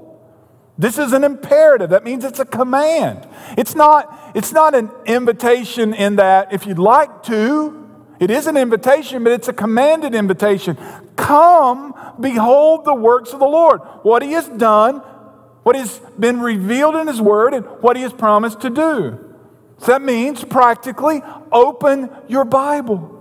This 0.77 0.97
is 0.97 1.13
an 1.13 1.23
imperative. 1.23 1.91
That 1.91 2.03
means 2.03 2.25
it's 2.25 2.39
a 2.39 2.45
command. 2.45 3.25
It's 3.57 3.75
not, 3.75 4.24
it's 4.35 4.51
not 4.51 4.75
an 4.75 4.91
invitation 5.05 5.93
in 5.93 6.17
that 6.17 6.51
if 6.51 6.65
you'd 6.65 6.77
like 6.77 7.23
to, 7.23 7.89
it 8.19 8.29
is 8.29 8.47
an 8.47 8.57
invitation, 8.57 9.23
but 9.23 9.31
it's 9.31 9.47
a 9.47 9.53
commanded 9.53 10.13
invitation. 10.13 10.77
Come, 11.15 11.95
behold 12.19 12.83
the 12.83 12.93
works 12.93 13.31
of 13.31 13.39
the 13.39 13.47
Lord, 13.47 13.79
what 14.03 14.21
He 14.21 14.33
has 14.33 14.49
done, 14.49 14.97
what 15.63 15.77
has 15.77 15.99
been 16.19 16.41
revealed 16.41 16.95
in 16.95 17.07
His 17.07 17.21
Word, 17.21 17.53
and 17.53 17.65
what 17.81 17.95
He 17.95 18.03
has 18.03 18.11
promised 18.11 18.59
to 18.61 18.69
do. 18.69 19.35
So 19.77 19.87
that 19.93 20.01
means 20.01 20.43
practically 20.43 21.21
open 21.51 22.09
your 22.27 22.43
Bible. 22.43 23.14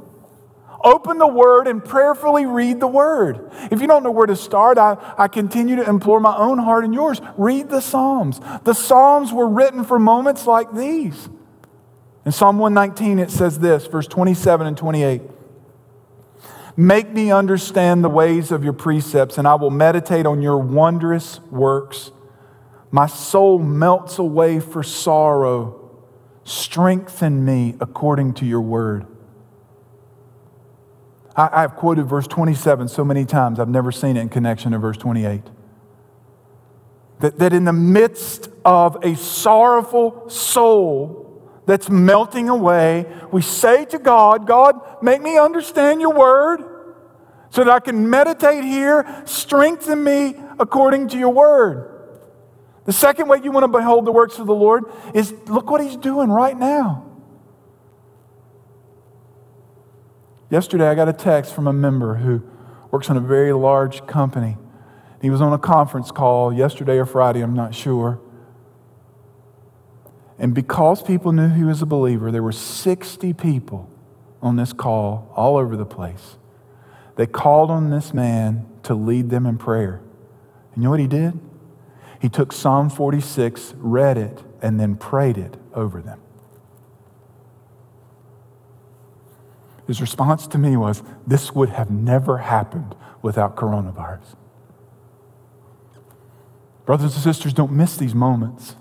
Open 0.85 1.17
the 1.17 1.27
Word 1.27 1.67
and 1.67 1.83
prayerfully 1.83 2.45
read 2.45 2.79
the 2.79 2.87
Word. 2.87 3.51
If 3.71 3.81
you 3.81 3.87
don't 3.87 4.03
know 4.03 4.11
where 4.11 4.27
to 4.27 4.37
start, 4.37 4.77
I, 4.77 4.99
I 5.17 5.29
continue 5.29 5.77
to 5.77 5.89
implore 5.89 6.21
my 6.21 6.37
own 6.37 6.59
heart 6.59 6.85
and 6.85 6.93
yours. 6.93 7.23
Read 7.39 7.71
the 7.71 7.81
Psalms. 7.81 8.39
The 8.65 8.75
Psalms 8.75 9.33
were 9.33 9.49
written 9.49 9.85
for 9.85 9.99
moments 9.99 10.47
like 10.47 10.75
these. 10.75 11.31
In 12.27 12.33
Psalm 12.33 12.59
119, 12.59 13.19
it 13.19 13.31
says 13.31 13.59
this, 13.59 13.87
verse 13.87 14.07
27 14.07 14.67
and 14.67 14.77
28. 14.77 15.23
Make 16.77 17.11
me 17.11 17.33
understand 17.33 18.05
the 18.05 18.11
ways 18.11 18.53
of 18.53 18.63
your 18.63 18.73
precepts, 18.75 19.39
and 19.39 19.49
I 19.49 19.55
will 19.55 19.71
meditate 19.71 20.27
on 20.27 20.43
your 20.43 20.59
wondrous 20.59 21.41
works. 21.51 22.11
My 22.91 23.07
soul 23.07 23.59
melts 23.59 24.19
away 24.19 24.61
for 24.61 24.83
sorrow. 24.83 25.81
Strengthen 26.45 27.45
me 27.45 27.75
according 27.81 28.35
to 28.35 28.45
your 28.45 28.61
word. 28.61 29.07
I, 31.37 31.63
have 31.63 31.75
quoted 31.77 32.05
verse 32.05 32.27
27 32.29 32.89
so 32.89 33.05
many 33.05 33.25
times, 33.25 33.59
I've 33.59 33.69
never 33.69 33.91
seen 33.91 34.17
it 34.17 34.21
in 34.21 34.29
connection 34.29 34.73
to 34.73 34.79
verse 34.79 34.97
28. 34.97 35.43
That, 37.21 37.39
that 37.39 37.53
in 37.53 37.65
the 37.65 37.73
midst 37.73 38.49
of 38.65 38.97
a 39.03 39.17
sorrowful 39.17 40.29
soul 40.29 41.43
that's 41.67 41.89
melting 41.89 42.49
away, 42.49 43.07
we 43.33 43.43
say 43.43 43.85
to 43.87 43.99
God, 43.99 44.47
God, 44.47 45.03
make 45.03 45.23
me 45.23 45.39
understand 45.39 46.01
your 46.01 46.13
word 46.13 46.63
so 47.51 47.65
that 47.65 47.73
I 47.73 47.81
can 47.81 48.09
meditate 48.11 48.65
here, 48.65 49.23
strengthen 49.27 50.03
me 50.03 50.37
according 50.59 51.09
to 51.09 51.19
your 51.19 51.31
word. 51.31 51.91
The 52.85 52.93
second 52.93 53.29
way 53.29 53.41
you 53.43 53.51
want 53.51 53.65
to 53.65 53.69
behold 53.69 54.05
the 54.05 54.13
works 54.13 54.39
of 54.39 54.47
the 54.47 54.55
Lord 54.55 54.85
is 55.15 55.33
look 55.47 55.71
what 55.71 55.81
he's 55.81 55.97
doing 55.97 56.31
right 56.31 56.57
now. 56.57 57.14
Yesterday, 60.55 60.87
I 60.87 60.95
got 60.95 61.09
a 61.09 61.13
text 61.13 61.53
from 61.53 61.67
a 61.67 61.73
member 61.73 62.15
who 62.15 62.41
works 62.93 63.09
in 63.09 63.17
a 63.17 63.21
very 63.21 63.53
large 63.53 64.07
company. 64.07 64.57
He 65.21 65.29
was 65.29 65.41
on 65.41 65.53
a 65.53 65.59
conference 65.59 66.13
call 66.13 66.53
yesterday 66.53 66.97
or 66.97 67.07
Friday, 67.07 67.41
I'm 67.41 67.55
not 67.55 67.75
sure. 67.75 68.21
And 70.39 70.55
because 70.55 71.03
people 71.03 71.33
knew 71.33 71.49
he 71.49 71.65
was 71.65 71.83
a 71.83 71.87
believer, 71.87 72.31
there 72.31 72.41
were 72.41 72.53
60 72.53 73.33
people 73.33 73.91
on 74.41 74.55
this 74.55 74.73
call 74.73 75.29
all 75.35 75.57
over 75.57 75.77
the 75.77 75.85
place. 75.85 76.37
They 77.17 77.27
called 77.27 77.73
on 77.73 77.91
this 77.91 78.15
man 78.15 78.65
to 78.85 78.95
lead 78.95 79.31
them 79.31 79.47
in 79.47 79.59
prayer. 79.59 80.03
And 80.73 80.77
you 80.77 80.85
know 80.85 80.91
what 80.91 81.01
he 81.01 81.09
did? 81.09 81.37
He 82.23 82.29
took 82.29 82.53
Psalm 82.53 82.91
46, 82.91 83.75
read 83.79 84.17
it, 84.17 84.45
and 84.63 84.79
then 84.79 84.95
prayed 84.95 85.37
it 85.37 85.57
over 85.75 86.01
them. 86.01 86.21
His 89.87 90.01
response 90.01 90.47
to 90.49 90.59
me 90.59 90.77
was, 90.77 91.03
This 91.27 91.55
would 91.55 91.71
have 91.71 91.91
never 91.91 92.39
happened 92.39 92.95
without 93.23 93.57
coronavirus. 93.57 94.37
Brothers 96.87 97.15
and 97.15 97.23
sisters, 97.23 97.53
don't 97.53 97.73
miss 97.73 97.97
these 97.97 98.15
moments. 98.15 98.77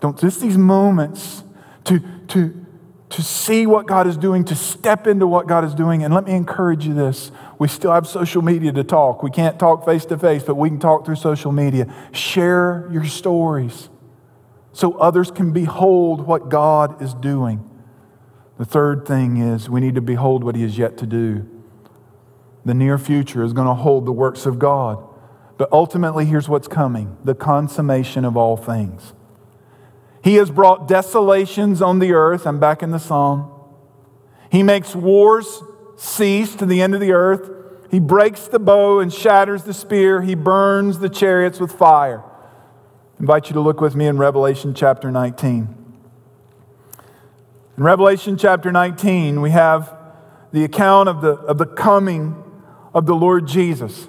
Don't 0.00 0.20
miss 0.22 0.38
these 0.38 0.58
moments 0.58 1.44
to, 1.84 2.00
to, 2.28 2.66
to 3.10 3.22
see 3.22 3.66
what 3.66 3.86
God 3.86 4.06
is 4.06 4.16
doing, 4.16 4.44
to 4.44 4.54
step 4.54 5.06
into 5.06 5.26
what 5.26 5.46
God 5.46 5.64
is 5.64 5.74
doing. 5.74 6.02
And 6.02 6.12
let 6.12 6.24
me 6.24 6.32
encourage 6.32 6.86
you 6.86 6.94
this. 6.94 7.30
We 7.58 7.68
still 7.68 7.92
have 7.92 8.06
social 8.06 8.42
media 8.42 8.72
to 8.72 8.84
talk. 8.84 9.22
We 9.22 9.30
can't 9.30 9.58
talk 9.58 9.84
face 9.84 10.04
to 10.06 10.18
face, 10.18 10.42
but 10.42 10.56
we 10.56 10.68
can 10.68 10.80
talk 10.80 11.04
through 11.04 11.16
social 11.16 11.52
media. 11.52 11.92
Share 12.12 12.88
your 12.92 13.04
stories 13.04 13.88
so 14.72 14.92
others 14.98 15.30
can 15.30 15.52
behold 15.52 16.26
what 16.26 16.48
God 16.48 17.02
is 17.02 17.14
doing. 17.14 17.67
The 18.58 18.64
third 18.64 19.06
thing 19.06 19.36
is 19.36 19.70
we 19.70 19.80
need 19.80 19.94
to 19.94 20.00
behold 20.00 20.42
what 20.42 20.56
he 20.56 20.64
is 20.64 20.76
yet 20.76 20.98
to 20.98 21.06
do. 21.06 21.48
The 22.64 22.74
near 22.74 22.98
future 22.98 23.44
is 23.44 23.52
going 23.52 23.68
to 23.68 23.74
hold 23.74 24.04
the 24.04 24.12
works 24.12 24.44
of 24.44 24.58
God. 24.58 25.04
But 25.56 25.72
ultimately, 25.72 26.24
here's 26.24 26.48
what's 26.48 26.68
coming 26.68 27.16
the 27.24 27.34
consummation 27.34 28.24
of 28.24 28.36
all 28.36 28.56
things. 28.56 29.14
He 30.22 30.34
has 30.34 30.50
brought 30.50 30.88
desolations 30.88 31.80
on 31.80 32.00
the 32.00 32.12
earth. 32.12 32.46
I'm 32.46 32.58
back 32.58 32.82
in 32.82 32.90
the 32.90 32.98
psalm. 32.98 33.50
He 34.50 34.62
makes 34.62 34.94
wars 34.94 35.62
cease 35.96 36.54
to 36.56 36.66
the 36.66 36.82
end 36.82 36.94
of 36.94 37.00
the 37.00 37.12
earth. 37.12 37.50
He 37.90 38.00
breaks 38.00 38.48
the 38.48 38.58
bow 38.58 39.00
and 39.00 39.12
shatters 39.12 39.64
the 39.64 39.74
spear. 39.74 40.22
He 40.22 40.34
burns 40.34 40.98
the 40.98 41.08
chariots 41.08 41.60
with 41.60 41.72
fire. 41.72 42.20
I 42.20 43.20
invite 43.20 43.48
you 43.48 43.54
to 43.54 43.60
look 43.60 43.80
with 43.80 43.94
me 43.94 44.06
in 44.06 44.18
Revelation 44.18 44.74
chapter 44.74 45.10
19. 45.10 45.77
In 47.78 47.84
Revelation 47.84 48.36
chapter 48.36 48.72
19, 48.72 49.40
we 49.40 49.50
have 49.50 49.96
the 50.50 50.64
account 50.64 51.08
of 51.08 51.20
the, 51.20 51.34
of 51.34 51.58
the 51.58 51.64
coming 51.64 52.34
of 52.92 53.06
the 53.06 53.14
Lord 53.14 53.46
Jesus. 53.46 54.08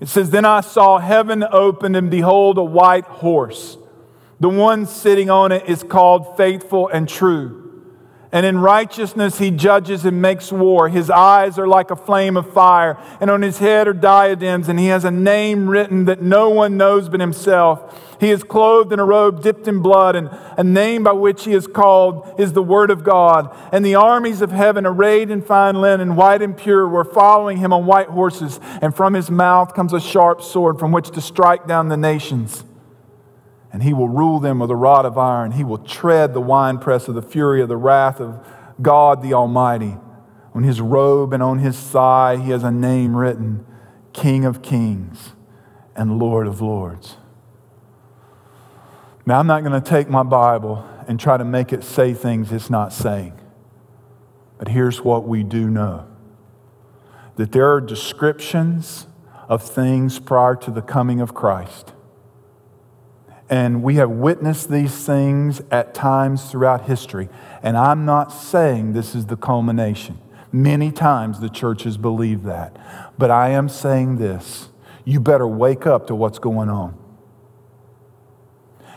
It 0.00 0.08
says, 0.08 0.30
Then 0.30 0.46
I 0.46 0.62
saw 0.62 0.96
heaven 0.98 1.44
opened, 1.44 1.94
and 1.94 2.10
behold, 2.10 2.56
a 2.56 2.64
white 2.64 3.04
horse. 3.04 3.76
The 4.40 4.48
one 4.48 4.86
sitting 4.86 5.28
on 5.28 5.52
it 5.52 5.68
is 5.68 5.82
called 5.82 6.38
faithful 6.38 6.88
and 6.88 7.06
true. 7.06 7.65
And 8.32 8.44
in 8.44 8.58
righteousness 8.58 9.38
he 9.38 9.50
judges 9.50 10.04
and 10.04 10.20
makes 10.20 10.50
war. 10.50 10.88
His 10.88 11.10
eyes 11.10 11.58
are 11.58 11.68
like 11.68 11.90
a 11.90 11.96
flame 11.96 12.36
of 12.36 12.52
fire, 12.52 12.98
and 13.20 13.30
on 13.30 13.42
his 13.42 13.58
head 13.58 13.86
are 13.86 13.92
diadems, 13.92 14.68
and 14.68 14.78
he 14.78 14.86
has 14.86 15.04
a 15.04 15.10
name 15.10 15.68
written 15.68 16.06
that 16.06 16.20
no 16.20 16.50
one 16.50 16.76
knows 16.76 17.08
but 17.08 17.20
himself. 17.20 18.02
He 18.18 18.30
is 18.30 18.42
clothed 18.42 18.92
in 18.92 18.98
a 18.98 19.04
robe 19.04 19.42
dipped 19.42 19.68
in 19.68 19.80
blood, 19.80 20.16
and 20.16 20.30
a 20.56 20.64
name 20.64 21.04
by 21.04 21.12
which 21.12 21.44
he 21.44 21.52
is 21.52 21.66
called 21.66 22.34
is 22.38 22.52
the 22.52 22.62
Word 22.62 22.90
of 22.90 23.04
God. 23.04 23.54
And 23.72 23.84
the 23.84 23.94
armies 23.94 24.42
of 24.42 24.50
heaven, 24.50 24.86
arrayed 24.86 25.30
in 25.30 25.42
fine 25.42 25.80
linen, 25.80 26.16
white 26.16 26.42
and 26.42 26.56
pure, 26.56 26.88
were 26.88 27.04
following 27.04 27.58
him 27.58 27.72
on 27.72 27.86
white 27.86 28.08
horses, 28.08 28.58
and 28.82 28.94
from 28.94 29.14
his 29.14 29.30
mouth 29.30 29.74
comes 29.74 29.92
a 29.92 30.00
sharp 30.00 30.42
sword 30.42 30.78
from 30.78 30.92
which 30.92 31.10
to 31.10 31.20
strike 31.20 31.66
down 31.66 31.88
the 31.88 31.96
nations. 31.96 32.64
And 33.76 33.82
he 33.82 33.92
will 33.92 34.08
rule 34.08 34.40
them 34.40 34.60
with 34.60 34.70
a 34.70 34.74
rod 34.74 35.04
of 35.04 35.18
iron. 35.18 35.52
He 35.52 35.62
will 35.62 35.76
tread 35.76 36.32
the 36.32 36.40
winepress 36.40 37.08
of 37.08 37.14
the 37.14 37.20
fury 37.20 37.60
of 37.60 37.68
the 37.68 37.76
wrath 37.76 38.22
of 38.22 38.42
God 38.80 39.20
the 39.20 39.34
Almighty. 39.34 39.98
On 40.54 40.62
his 40.62 40.80
robe 40.80 41.34
and 41.34 41.42
on 41.42 41.58
his 41.58 41.78
thigh, 41.78 42.38
he 42.38 42.52
has 42.52 42.64
a 42.64 42.70
name 42.70 43.14
written 43.14 43.66
King 44.14 44.46
of 44.46 44.62
Kings 44.62 45.34
and 45.94 46.18
Lord 46.18 46.46
of 46.46 46.62
Lords. 46.62 47.18
Now, 49.26 49.40
I'm 49.40 49.46
not 49.46 49.62
going 49.62 49.78
to 49.78 49.86
take 49.86 50.08
my 50.08 50.22
Bible 50.22 50.82
and 51.06 51.20
try 51.20 51.36
to 51.36 51.44
make 51.44 51.70
it 51.70 51.84
say 51.84 52.14
things 52.14 52.52
it's 52.52 52.70
not 52.70 52.94
saying. 52.94 53.38
But 54.56 54.68
here's 54.68 55.02
what 55.02 55.28
we 55.28 55.42
do 55.42 55.68
know 55.68 56.06
that 57.34 57.52
there 57.52 57.70
are 57.70 57.82
descriptions 57.82 59.06
of 59.50 59.62
things 59.62 60.18
prior 60.18 60.56
to 60.56 60.70
the 60.70 60.80
coming 60.80 61.20
of 61.20 61.34
Christ. 61.34 61.92
And 63.48 63.82
we 63.82 63.96
have 63.96 64.10
witnessed 64.10 64.70
these 64.70 65.06
things 65.06 65.62
at 65.70 65.94
times 65.94 66.50
throughout 66.50 66.86
history. 66.86 67.28
And 67.62 67.76
I'm 67.76 68.04
not 68.04 68.32
saying 68.32 68.92
this 68.92 69.14
is 69.14 69.26
the 69.26 69.36
culmination. 69.36 70.18
Many 70.52 70.90
times 70.90 71.40
the 71.40 71.48
churches 71.48 71.96
believe 71.96 72.42
that. 72.44 72.76
But 73.18 73.30
I 73.30 73.50
am 73.50 73.68
saying 73.68 74.16
this 74.16 74.68
you 75.04 75.20
better 75.20 75.46
wake 75.46 75.86
up 75.86 76.08
to 76.08 76.14
what's 76.14 76.40
going 76.40 76.68
on. 76.68 76.98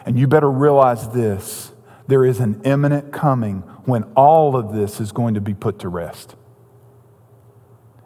And 0.05 0.17
you 0.17 0.27
better 0.27 0.49
realize 0.49 1.09
this 1.09 1.71
there 2.07 2.25
is 2.25 2.39
an 2.39 2.61
imminent 2.63 3.13
coming 3.13 3.59
when 3.85 4.03
all 4.15 4.55
of 4.55 4.73
this 4.73 4.99
is 4.99 5.11
going 5.11 5.35
to 5.35 5.41
be 5.41 5.53
put 5.53 5.77
to 5.79 5.89
rest. 5.89 6.35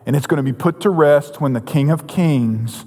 And 0.06 0.14
it's 0.14 0.28
going 0.28 0.38
to 0.38 0.44
be 0.44 0.52
put 0.52 0.82
to 0.82 0.90
rest 0.90 1.40
when 1.40 1.54
the 1.54 1.62
King 1.62 1.90
of 1.90 2.06
Kings 2.06 2.84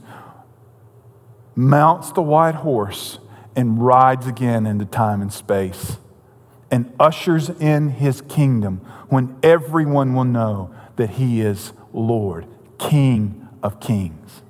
mounts 1.55 2.12
the 2.12 2.21
white 2.21 2.57
horse 2.57 3.19
and 3.57 3.85
rides 3.85 4.27
again 4.27 4.66
into 4.66 4.85
time 4.85 5.21
and 5.21 5.33
space 5.33 5.97
and 6.71 6.92
ushers 6.99 7.49
in 7.49 7.90
his 7.90 8.21
kingdom 8.23 8.79
when 9.09 9.37
everyone 9.42 10.14
will 10.14 10.25
know 10.25 10.75
that 10.97 11.11
he 11.11 11.40
is 11.40 11.73
Lord, 11.92 12.47
King 12.79 13.49
of 13.62 13.81
kings. 13.81 14.42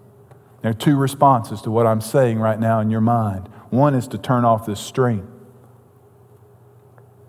There 0.62 0.70
are 0.70 0.74
two 0.74 0.96
responses 0.96 1.60
to 1.62 1.70
what 1.70 1.86
I'm 1.86 2.00
saying 2.00 2.38
right 2.38 2.58
now 2.58 2.80
in 2.80 2.90
your 2.90 3.00
mind. 3.00 3.48
One 3.70 3.94
is 3.94 4.08
to 4.08 4.18
turn 4.18 4.44
off 4.44 4.66
this 4.66 4.80
stream 4.80 5.30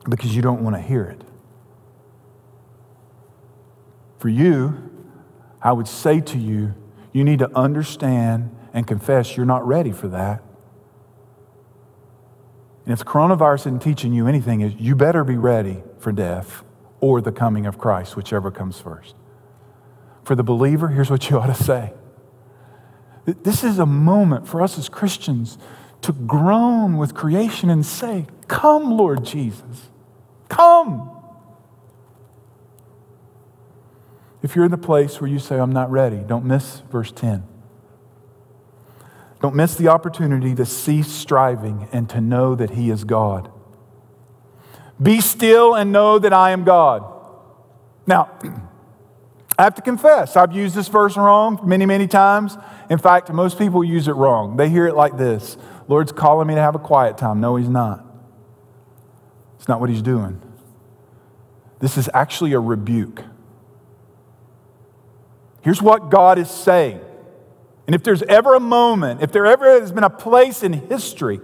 because 0.09 0.35
you 0.35 0.41
don't 0.41 0.63
want 0.63 0.75
to 0.75 0.81
hear 0.81 1.03
it. 1.03 1.23
For 4.17 4.29
you, 4.29 4.89
I 5.61 5.73
would 5.73 5.87
say 5.87 6.21
to 6.21 6.37
you, 6.37 6.73
you 7.11 7.23
need 7.23 7.39
to 7.39 7.55
understand 7.55 8.55
and 8.73 8.87
confess 8.87 9.35
you're 9.35 9.45
not 9.45 9.67
ready 9.67 9.91
for 9.91 10.07
that. 10.07 10.41
And 12.87 12.93
if 12.93 13.03
coronavirus 13.03 13.59
isn't 13.59 13.81
teaching 13.81 14.13
you 14.13 14.27
anything, 14.27 14.61
is 14.61 14.73
you 14.79 14.95
better 14.95 15.25
be 15.25 15.35
ready 15.35 15.83
for 15.99 16.13
death 16.13 16.63
or 17.01 17.19
the 17.19 17.33
coming 17.33 17.65
of 17.65 17.77
Christ, 17.77 18.15
whichever 18.15 18.49
comes 18.49 18.79
first. 18.79 19.13
For 20.23 20.35
the 20.35 20.43
believer, 20.43 20.87
here's 20.87 21.09
what 21.09 21.29
you 21.29 21.37
ought 21.37 21.47
to 21.47 21.63
say. 21.63 21.91
This 23.25 23.65
is 23.65 23.77
a 23.77 23.85
moment 23.85 24.47
for 24.47 24.61
us 24.61 24.77
as 24.77 24.87
Christians 24.87 25.57
to 26.03 26.13
groan 26.13 26.95
with 26.95 27.13
creation 27.13 27.69
and 27.69 27.85
say, 27.85 28.25
Come, 28.47 28.95
Lord 28.95 29.25
Jesus, 29.25 29.89
come. 30.47 31.11
If 34.41 34.55
you're 34.55 34.63
in 34.63 34.71
the 34.71 34.77
place 34.77 35.19
where 35.19 35.29
you 35.29 35.39
say, 35.39 35.59
I'm 35.59 35.73
not 35.73 35.91
ready, 35.91 36.23
don't 36.25 36.45
miss 36.45 36.83
verse 36.89 37.11
10. 37.11 37.43
Don't 39.41 39.55
miss 39.55 39.75
the 39.75 39.87
opportunity 39.87 40.55
to 40.55 40.65
cease 40.65 41.07
striving 41.07 41.87
and 41.91 42.09
to 42.09 42.19
know 42.19 42.55
that 42.55 42.71
He 42.71 42.89
is 42.89 43.03
God. 43.03 43.51
Be 45.01 45.21
still 45.21 45.75
and 45.75 45.91
know 45.91 46.17
that 46.17 46.33
I 46.33 46.51
am 46.51 46.63
God. 46.63 47.03
Now, 48.07 48.31
I 49.59 49.63
have 49.63 49.75
to 49.75 49.81
confess, 49.81 50.35
I've 50.35 50.53
used 50.53 50.75
this 50.75 50.87
verse 50.87 51.17
wrong 51.17 51.59
many, 51.63 51.85
many 51.85 52.07
times. 52.07 52.57
In 52.89 52.97
fact, 52.97 53.31
most 53.31 53.57
people 53.57 53.83
use 53.83 54.07
it 54.07 54.13
wrong. 54.13 54.57
They 54.57 54.69
hear 54.69 54.87
it 54.87 54.95
like 54.95 55.17
this 55.17 55.57
Lord's 55.87 56.11
calling 56.11 56.47
me 56.47 56.55
to 56.55 56.61
have 56.61 56.75
a 56.75 56.79
quiet 56.79 57.17
time. 57.17 57.39
No, 57.39 57.55
He's 57.55 57.69
not. 57.69 58.05
It's 59.57 59.67
not 59.67 59.79
what 59.79 59.89
He's 59.89 60.01
doing. 60.01 60.41
This 61.79 61.97
is 61.97 62.09
actually 62.13 62.53
a 62.53 62.59
rebuke. 62.59 63.23
Here's 65.61 65.81
what 65.81 66.09
God 66.09 66.39
is 66.39 66.49
saying. 66.49 67.01
And 67.87 67.95
if 67.95 68.03
there's 68.03 68.21
ever 68.23 68.53
a 68.53 68.59
moment, 68.59 69.23
if 69.23 69.31
there 69.31 69.45
ever 69.45 69.79
has 69.79 69.91
been 69.91 70.03
a 70.03 70.09
place 70.09 70.61
in 70.61 70.73
history 70.73 71.39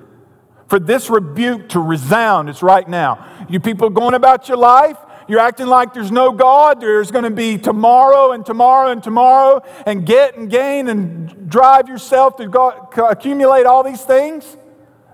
for 0.68 0.78
this 0.78 1.10
rebuke 1.10 1.70
to 1.70 1.80
resound, 1.80 2.50
it's 2.50 2.62
right 2.62 2.88
now. 2.88 3.26
You 3.50 3.60
people 3.60 3.90
going 3.90 4.14
about 4.14 4.50
your 4.50 4.58
life, 4.58 4.98
you're 5.28 5.40
acting 5.40 5.68
like 5.68 5.94
there's 5.94 6.12
no 6.12 6.34
God. 6.34 6.82
There's 6.82 7.12
going 7.12 7.24
to 7.24 7.32
be 7.32 7.58
tomorrow 7.58 8.34
and 8.34 8.46
tomorrow 8.46 8.92
and 8.92 9.02
tomorrow, 9.02 9.62
and 9.86 10.06
get 10.06 10.38
and 10.38 10.50
gain 10.50 10.90
and 10.90 11.50
drive 11.50 11.88
yourself 11.88 12.36
to 12.38 12.48
go, 12.48 12.90
accumulate 13.10 13.66
all 13.66 13.84
these 13.84 14.02
things. 14.04 14.58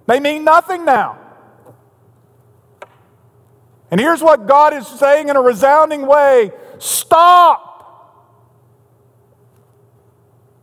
They 0.07 0.19
mean 0.19 0.43
nothing 0.43 0.83
now. 0.83 1.19
And 3.91 3.99
here's 3.99 4.21
what 4.21 4.47
God 4.47 4.73
is 4.73 4.87
saying 4.87 5.29
in 5.29 5.35
a 5.35 5.41
resounding 5.41 6.05
way 6.05 6.51
stop. 6.79 7.68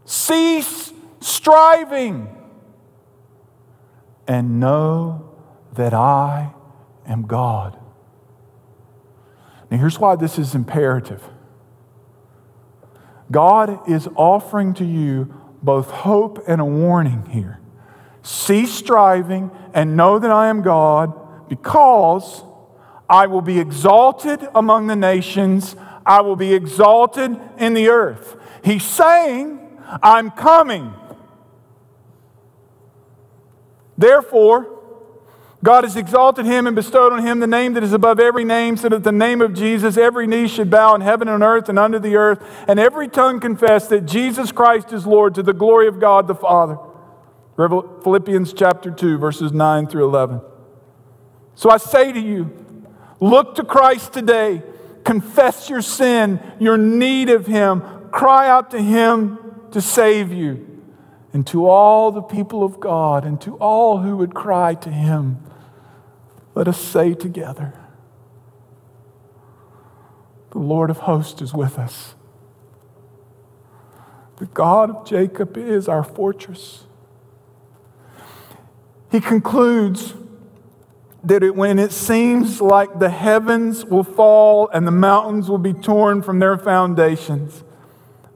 Cease 0.07 0.92
striving 1.21 2.35
and 4.27 4.59
know 4.61 5.35
that 5.75 5.92
I 5.92 6.53
am 7.07 7.23
God. 7.27 7.79
Now, 9.71 9.79
here's 9.79 9.99
why 9.99 10.16
this 10.16 10.38
is 10.38 10.55
imperative 10.55 11.23
God 13.31 13.88
is 13.88 14.09
offering 14.14 14.75
to 14.75 14.85
you 14.85 15.35
both 15.61 15.90
hope 15.90 16.45
and 16.47 16.61
a 16.61 16.64
warning 16.64 17.27
here. 17.27 17.61
Cease 18.23 18.73
striving 18.73 19.51
and 19.75 19.97
know 19.97 20.21
that 20.21 20.31
I 20.31 20.49
am 20.49 20.62
God 20.62 21.49
because 21.49 22.45
I 23.09 23.27
will 23.27 23.42
be 23.42 23.59
exalted 23.59 24.47
among 24.55 24.87
the 24.87 24.97
nations, 24.97 25.75
I 26.05 26.21
will 26.21 26.37
be 26.37 26.55
exalted 26.55 27.37
in 27.59 27.75
the 27.75 27.88
earth. 27.88 28.37
He's 28.64 28.85
saying, 28.85 29.65
I'm 30.03 30.31
coming. 30.31 30.92
Therefore, 33.99 34.72
God 35.64 35.85
has 35.85 35.96
exalted 35.96 36.44
him 36.46 36.66
and 36.66 36.77
bestowed 36.77 37.12
on 37.12 37.27
him 37.27 37.40
the 37.40 37.46
name 37.46 37.75
that 37.75 37.83
is 37.83 37.92
above 37.92 38.20
every 38.20 38.44
name, 38.44 38.77
so 38.77 38.88
that 38.88 39.05
the 39.05 39.12
name 39.12 39.40
of 39.40 39.55
Jesus 39.55 39.96
every 39.96 40.27
knee 40.27 40.49
should 40.49 40.70
bow 40.70 40.94
in 40.94 41.01
heaven 41.01 41.29
and 41.29 41.42
earth 41.42 41.68
and 41.68 41.79
under 41.79 41.99
the 41.99 42.14
earth, 42.16 42.44
and 42.68 42.79
every 42.79 43.09
tongue 43.09 43.40
confess 43.40 43.88
that 43.88 44.07
Jesus 44.07 44.53
Christ 44.53 44.92
is 44.92 45.07
Lord 45.07 45.35
to 45.35 45.42
the 45.42 45.53
glory 45.53 45.88
of 45.88 45.99
God 45.99 46.29
the 46.29 46.35
Father. 46.35 46.79
Philippians 47.57 48.53
chapter 48.53 48.90
2, 48.90 49.16
verses 49.18 49.51
9 49.51 49.87
through 49.87 50.05
11. 50.05 50.42
So 51.55 51.70
I 51.70 51.79
say 51.79 52.12
to 52.12 52.20
you, 52.20 52.51
look 53.18 53.55
to 53.55 53.64
Christ 53.64 54.12
today, 54.12 54.62
confess 55.05 55.70
your 55.70 55.81
sin, 55.81 56.38
your 56.61 56.77
need 56.77 57.31
of 57.31 57.46
him, 57.46 57.83
cry 58.11 58.49
out 58.49 58.72
to 58.72 58.83
him 58.83 59.38
to 59.77 59.83
save 59.83 60.33
you. 60.33 60.67
and 61.35 61.47
to 61.47 61.69
all 61.69 62.11
the 62.11 62.23
people 62.23 62.65
of 62.65 62.81
God 62.81 63.27
and 63.27 63.39
to 63.43 63.57
all 63.57 63.99
who 63.99 64.17
would 64.17 64.35
cry 64.35 64.73
to 64.73 64.91
him, 64.91 65.37
let 66.55 66.67
us 66.67 66.81
say 66.81 67.12
together, 67.12 67.75
The 70.53 70.61
Lord 70.61 70.89
of 70.89 71.01
hosts 71.01 71.43
is 71.43 71.53
with 71.53 71.79
us. 71.79 72.15
The 74.39 74.47
God 74.47 74.89
of 74.89 75.07
Jacob 75.07 75.59
is 75.59 75.89
our 75.89 76.03
fortress. 76.03 76.85
He 79.11 79.21
concludes 79.21 80.15
that 81.23 81.43
it, 81.43 81.55
when 81.55 81.79
it 81.79 81.93
seems 81.93 82.62
like 82.62 82.99
the 82.99 83.11
heavens 83.11 83.85
will 83.85 84.05
fall 84.05 84.71
and 84.73 84.87
the 84.87 84.91
mountains 84.91 85.51
will 85.51 85.59
be 85.59 85.75
torn 85.75 86.23
from 86.23 86.39
their 86.39 86.57
foundations, 86.57 87.62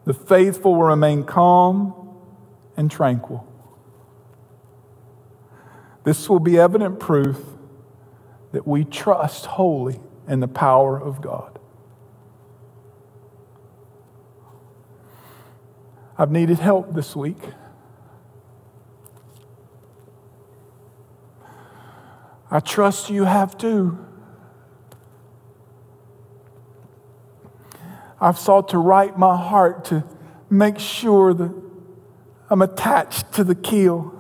the 0.05 0.15
faithful 0.15 0.75
will 0.75 0.85
remain 0.85 1.25
calm 1.25 1.95
and 2.77 2.91
tranquil. 2.91 3.47
This 6.05 6.29
will 6.29 6.41
be 6.41 6.59
evident 6.59 6.99
proof 6.99 7.39
that 8.53 8.67
we 8.67 8.85
trust 8.85 9.47
wholly 9.47 10.01
in 10.27 10.41
the 10.41 10.49
power 10.49 11.01
of 11.01 11.21
God. 11.21 11.59
I've 16.17 16.31
needed 16.31 16.59
help 16.59 16.95
this 16.95 17.17
week. 17.17 17.39
I 22.51 22.61
trust 22.61 23.11
you 23.11 23.25
have 23.25 23.57
too. 23.57 23.99
I've 28.21 28.39
sought 28.39 28.69
to 28.71 28.79
right 28.79 29.17
my 29.17 29.37
heart 29.37 29.85
to 29.87 30.05
make 30.51 30.79
sure 30.79 31.33
that 31.33 31.53
I'm 32.51 32.63
attached 32.63 33.33
to 33.35 33.45
the 33.45 33.55
keel. 33.55 34.15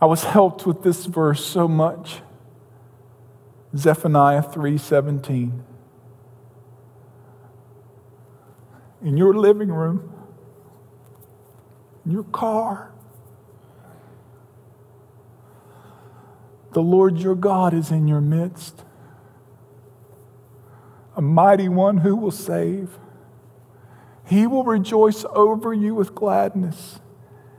I 0.00 0.06
was 0.06 0.24
helped 0.24 0.66
with 0.66 0.82
this 0.82 1.06
verse 1.06 1.44
so 1.44 1.68
much. 1.68 2.20
Zephaniah 3.76 4.42
3:17 4.42 5.62
in 9.02 9.16
your 9.16 9.34
living 9.34 9.70
room, 9.70 10.12
in 12.04 12.12
your 12.12 12.24
car. 12.24 12.92
The 16.72 16.82
Lord 16.82 17.18
your 17.18 17.34
God 17.34 17.74
is 17.74 17.90
in 17.90 18.06
your 18.06 18.20
midst, 18.20 18.84
a 21.16 21.22
mighty 21.22 21.68
one 21.68 21.98
who 21.98 22.16
will 22.16 22.30
save. 22.30 22.98
He 24.24 24.46
will 24.46 24.64
rejoice 24.64 25.24
over 25.32 25.74
you 25.74 25.94
with 25.94 26.14
gladness. 26.14 27.00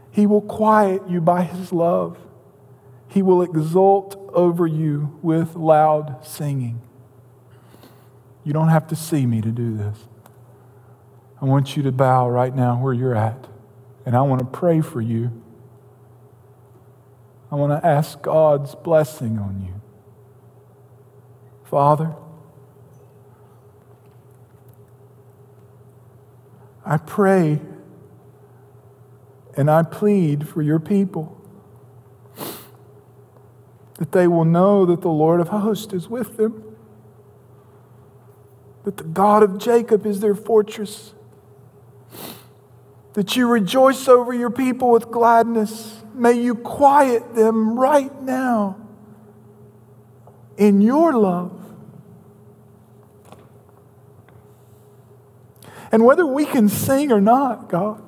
He 0.09 0.25
will 0.25 0.41
quiet 0.41 1.09
you 1.09 1.21
by 1.21 1.43
his 1.43 1.71
love. 1.71 2.17
He 3.07 3.21
will 3.21 3.41
exult 3.41 4.15
over 4.33 4.65
you 4.65 5.19
with 5.21 5.55
loud 5.55 6.25
singing. 6.25 6.81
You 8.43 8.53
don't 8.53 8.69
have 8.69 8.87
to 8.87 8.95
see 8.95 9.25
me 9.25 9.41
to 9.41 9.51
do 9.51 9.75
this. 9.75 9.97
I 11.41 11.45
want 11.45 11.75
you 11.75 11.83
to 11.83 11.91
bow 11.91 12.29
right 12.29 12.55
now 12.55 12.81
where 12.81 12.93
you're 12.93 13.15
at, 13.15 13.47
and 14.05 14.15
I 14.15 14.21
want 14.21 14.39
to 14.39 14.45
pray 14.45 14.81
for 14.81 15.01
you. 15.01 15.41
I 17.51 17.55
want 17.55 17.81
to 17.81 17.85
ask 17.85 18.21
God's 18.21 18.75
blessing 18.75 19.37
on 19.37 19.61
you. 19.61 19.81
Father, 21.65 22.15
I 26.91 26.97
pray 26.97 27.62
and 29.56 29.71
I 29.71 29.82
plead 29.82 30.45
for 30.45 30.62
your 30.62 30.77
people 30.77 31.41
that 33.97 34.12
they 34.12 34.27
will 34.27 34.43
know 34.43 34.86
that 34.86 34.99
the 34.99 35.08
Lord 35.08 35.39
of 35.39 35.47
hosts 35.47 35.93
is 35.93 36.10
with 36.10 36.36
them, 36.36 36.75
that 38.84 38.97
the 38.97 39.06
God 39.06 39.41
of 39.41 39.58
Jacob 39.58 40.06
is 40.06 40.19
their 40.19 40.36
fortress 40.36 41.13
that 43.13 43.38
you 43.38 43.47
rejoice 43.47 44.10
over 44.10 44.34
your 44.34 44.49
people 44.49 44.91
with 44.91 45.12
gladness. 45.12 46.04
May 46.13 46.41
you 46.41 46.56
quiet 46.56 47.36
them 47.36 47.80
right 47.80 48.21
now 48.21 48.75
in 50.58 50.82
your 50.82 51.13
love. 51.13 51.61
And 55.91 56.06
whether 56.06 56.25
we 56.25 56.45
can 56.45 56.69
sing 56.69 57.12
or 57.12 57.19
not, 57.19 57.69
God, 57.69 58.01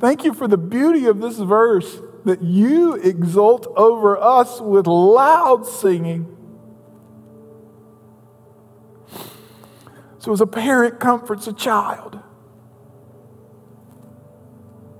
thank 0.00 0.24
you 0.24 0.34
for 0.34 0.48
the 0.48 0.58
beauty 0.58 1.06
of 1.06 1.20
this 1.20 1.38
verse 1.38 2.00
that 2.24 2.42
you 2.42 2.94
exult 2.94 3.66
over 3.76 4.18
us 4.18 4.60
with 4.60 4.86
loud 4.86 5.66
singing. 5.66 6.30
So, 10.18 10.32
as 10.32 10.40
a 10.40 10.46
parent 10.46 10.98
comforts 10.98 11.46
a 11.46 11.52
child, 11.52 12.18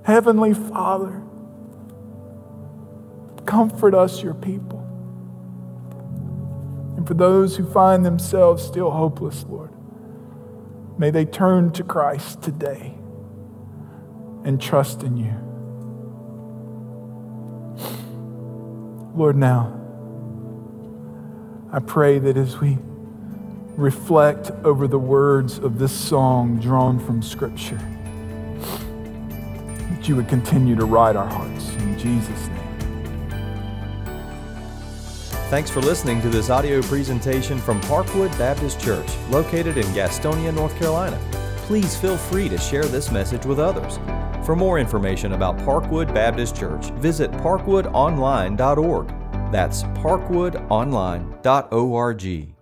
Heavenly 0.03 0.53
Father, 0.53 1.23
comfort 3.45 3.95
us, 3.95 4.21
your 4.21 4.35
people. 4.35 4.83
And 6.95 7.07
for 7.07 7.15
those 7.15 7.57
who 7.57 7.65
find 7.65 8.05
themselves 8.05 8.63
still 8.63 8.91
hopeless, 8.91 9.43
Lord, 9.49 9.74
may 10.97 11.11
they 11.11 11.25
turn 11.25 11.71
to 11.71 11.83
Christ 11.83 12.41
today 12.41 12.95
and 14.43 14.61
trust 14.61 15.03
in 15.03 15.17
you. 15.17 15.33
Lord, 19.15 19.35
now, 19.35 19.71
I 21.71 21.79
pray 21.79 22.19
that 22.19 22.37
as 22.37 22.59
we 22.59 22.77
reflect 23.77 24.51
over 24.63 24.87
the 24.87 24.99
words 24.99 25.57
of 25.57 25.79
this 25.79 25.91
song 25.91 26.59
drawn 26.59 26.99
from 26.99 27.21
Scripture, 27.21 27.79
that 29.89 30.07
you 30.07 30.15
would 30.15 30.27
continue 30.27 30.75
to 30.75 30.85
right 30.85 31.15
our 31.15 31.27
hearts. 31.27 31.69
In 31.75 31.97
Jesus' 31.97 32.47
name. 32.47 32.64
Thanks 35.55 35.71
for 35.71 35.79
listening 35.79 36.21
to 36.21 36.27
this 36.27 36.49
audio 36.49 36.81
presentation 36.81 37.59
from 37.59 37.79
Parkwood 37.83 38.37
Baptist 38.37 38.77
Church, 38.77 39.07
located 39.29 39.77
in 39.77 39.85
Gastonia, 39.93 40.53
North 40.53 40.77
Carolina. 40.77 41.17
Please 41.59 41.95
feel 41.95 42.17
free 42.17 42.49
to 42.49 42.57
share 42.57 42.83
this 42.83 43.09
message 43.09 43.45
with 43.45 43.57
others. 43.57 43.97
For 44.45 44.53
more 44.53 44.79
information 44.79 45.31
about 45.31 45.57
Parkwood 45.59 46.13
Baptist 46.13 46.57
Church, 46.57 46.87
visit 46.95 47.31
parkwoodonline.org. 47.31 49.07
That's 49.49 49.83
parkwoodonline.org. 49.83 52.54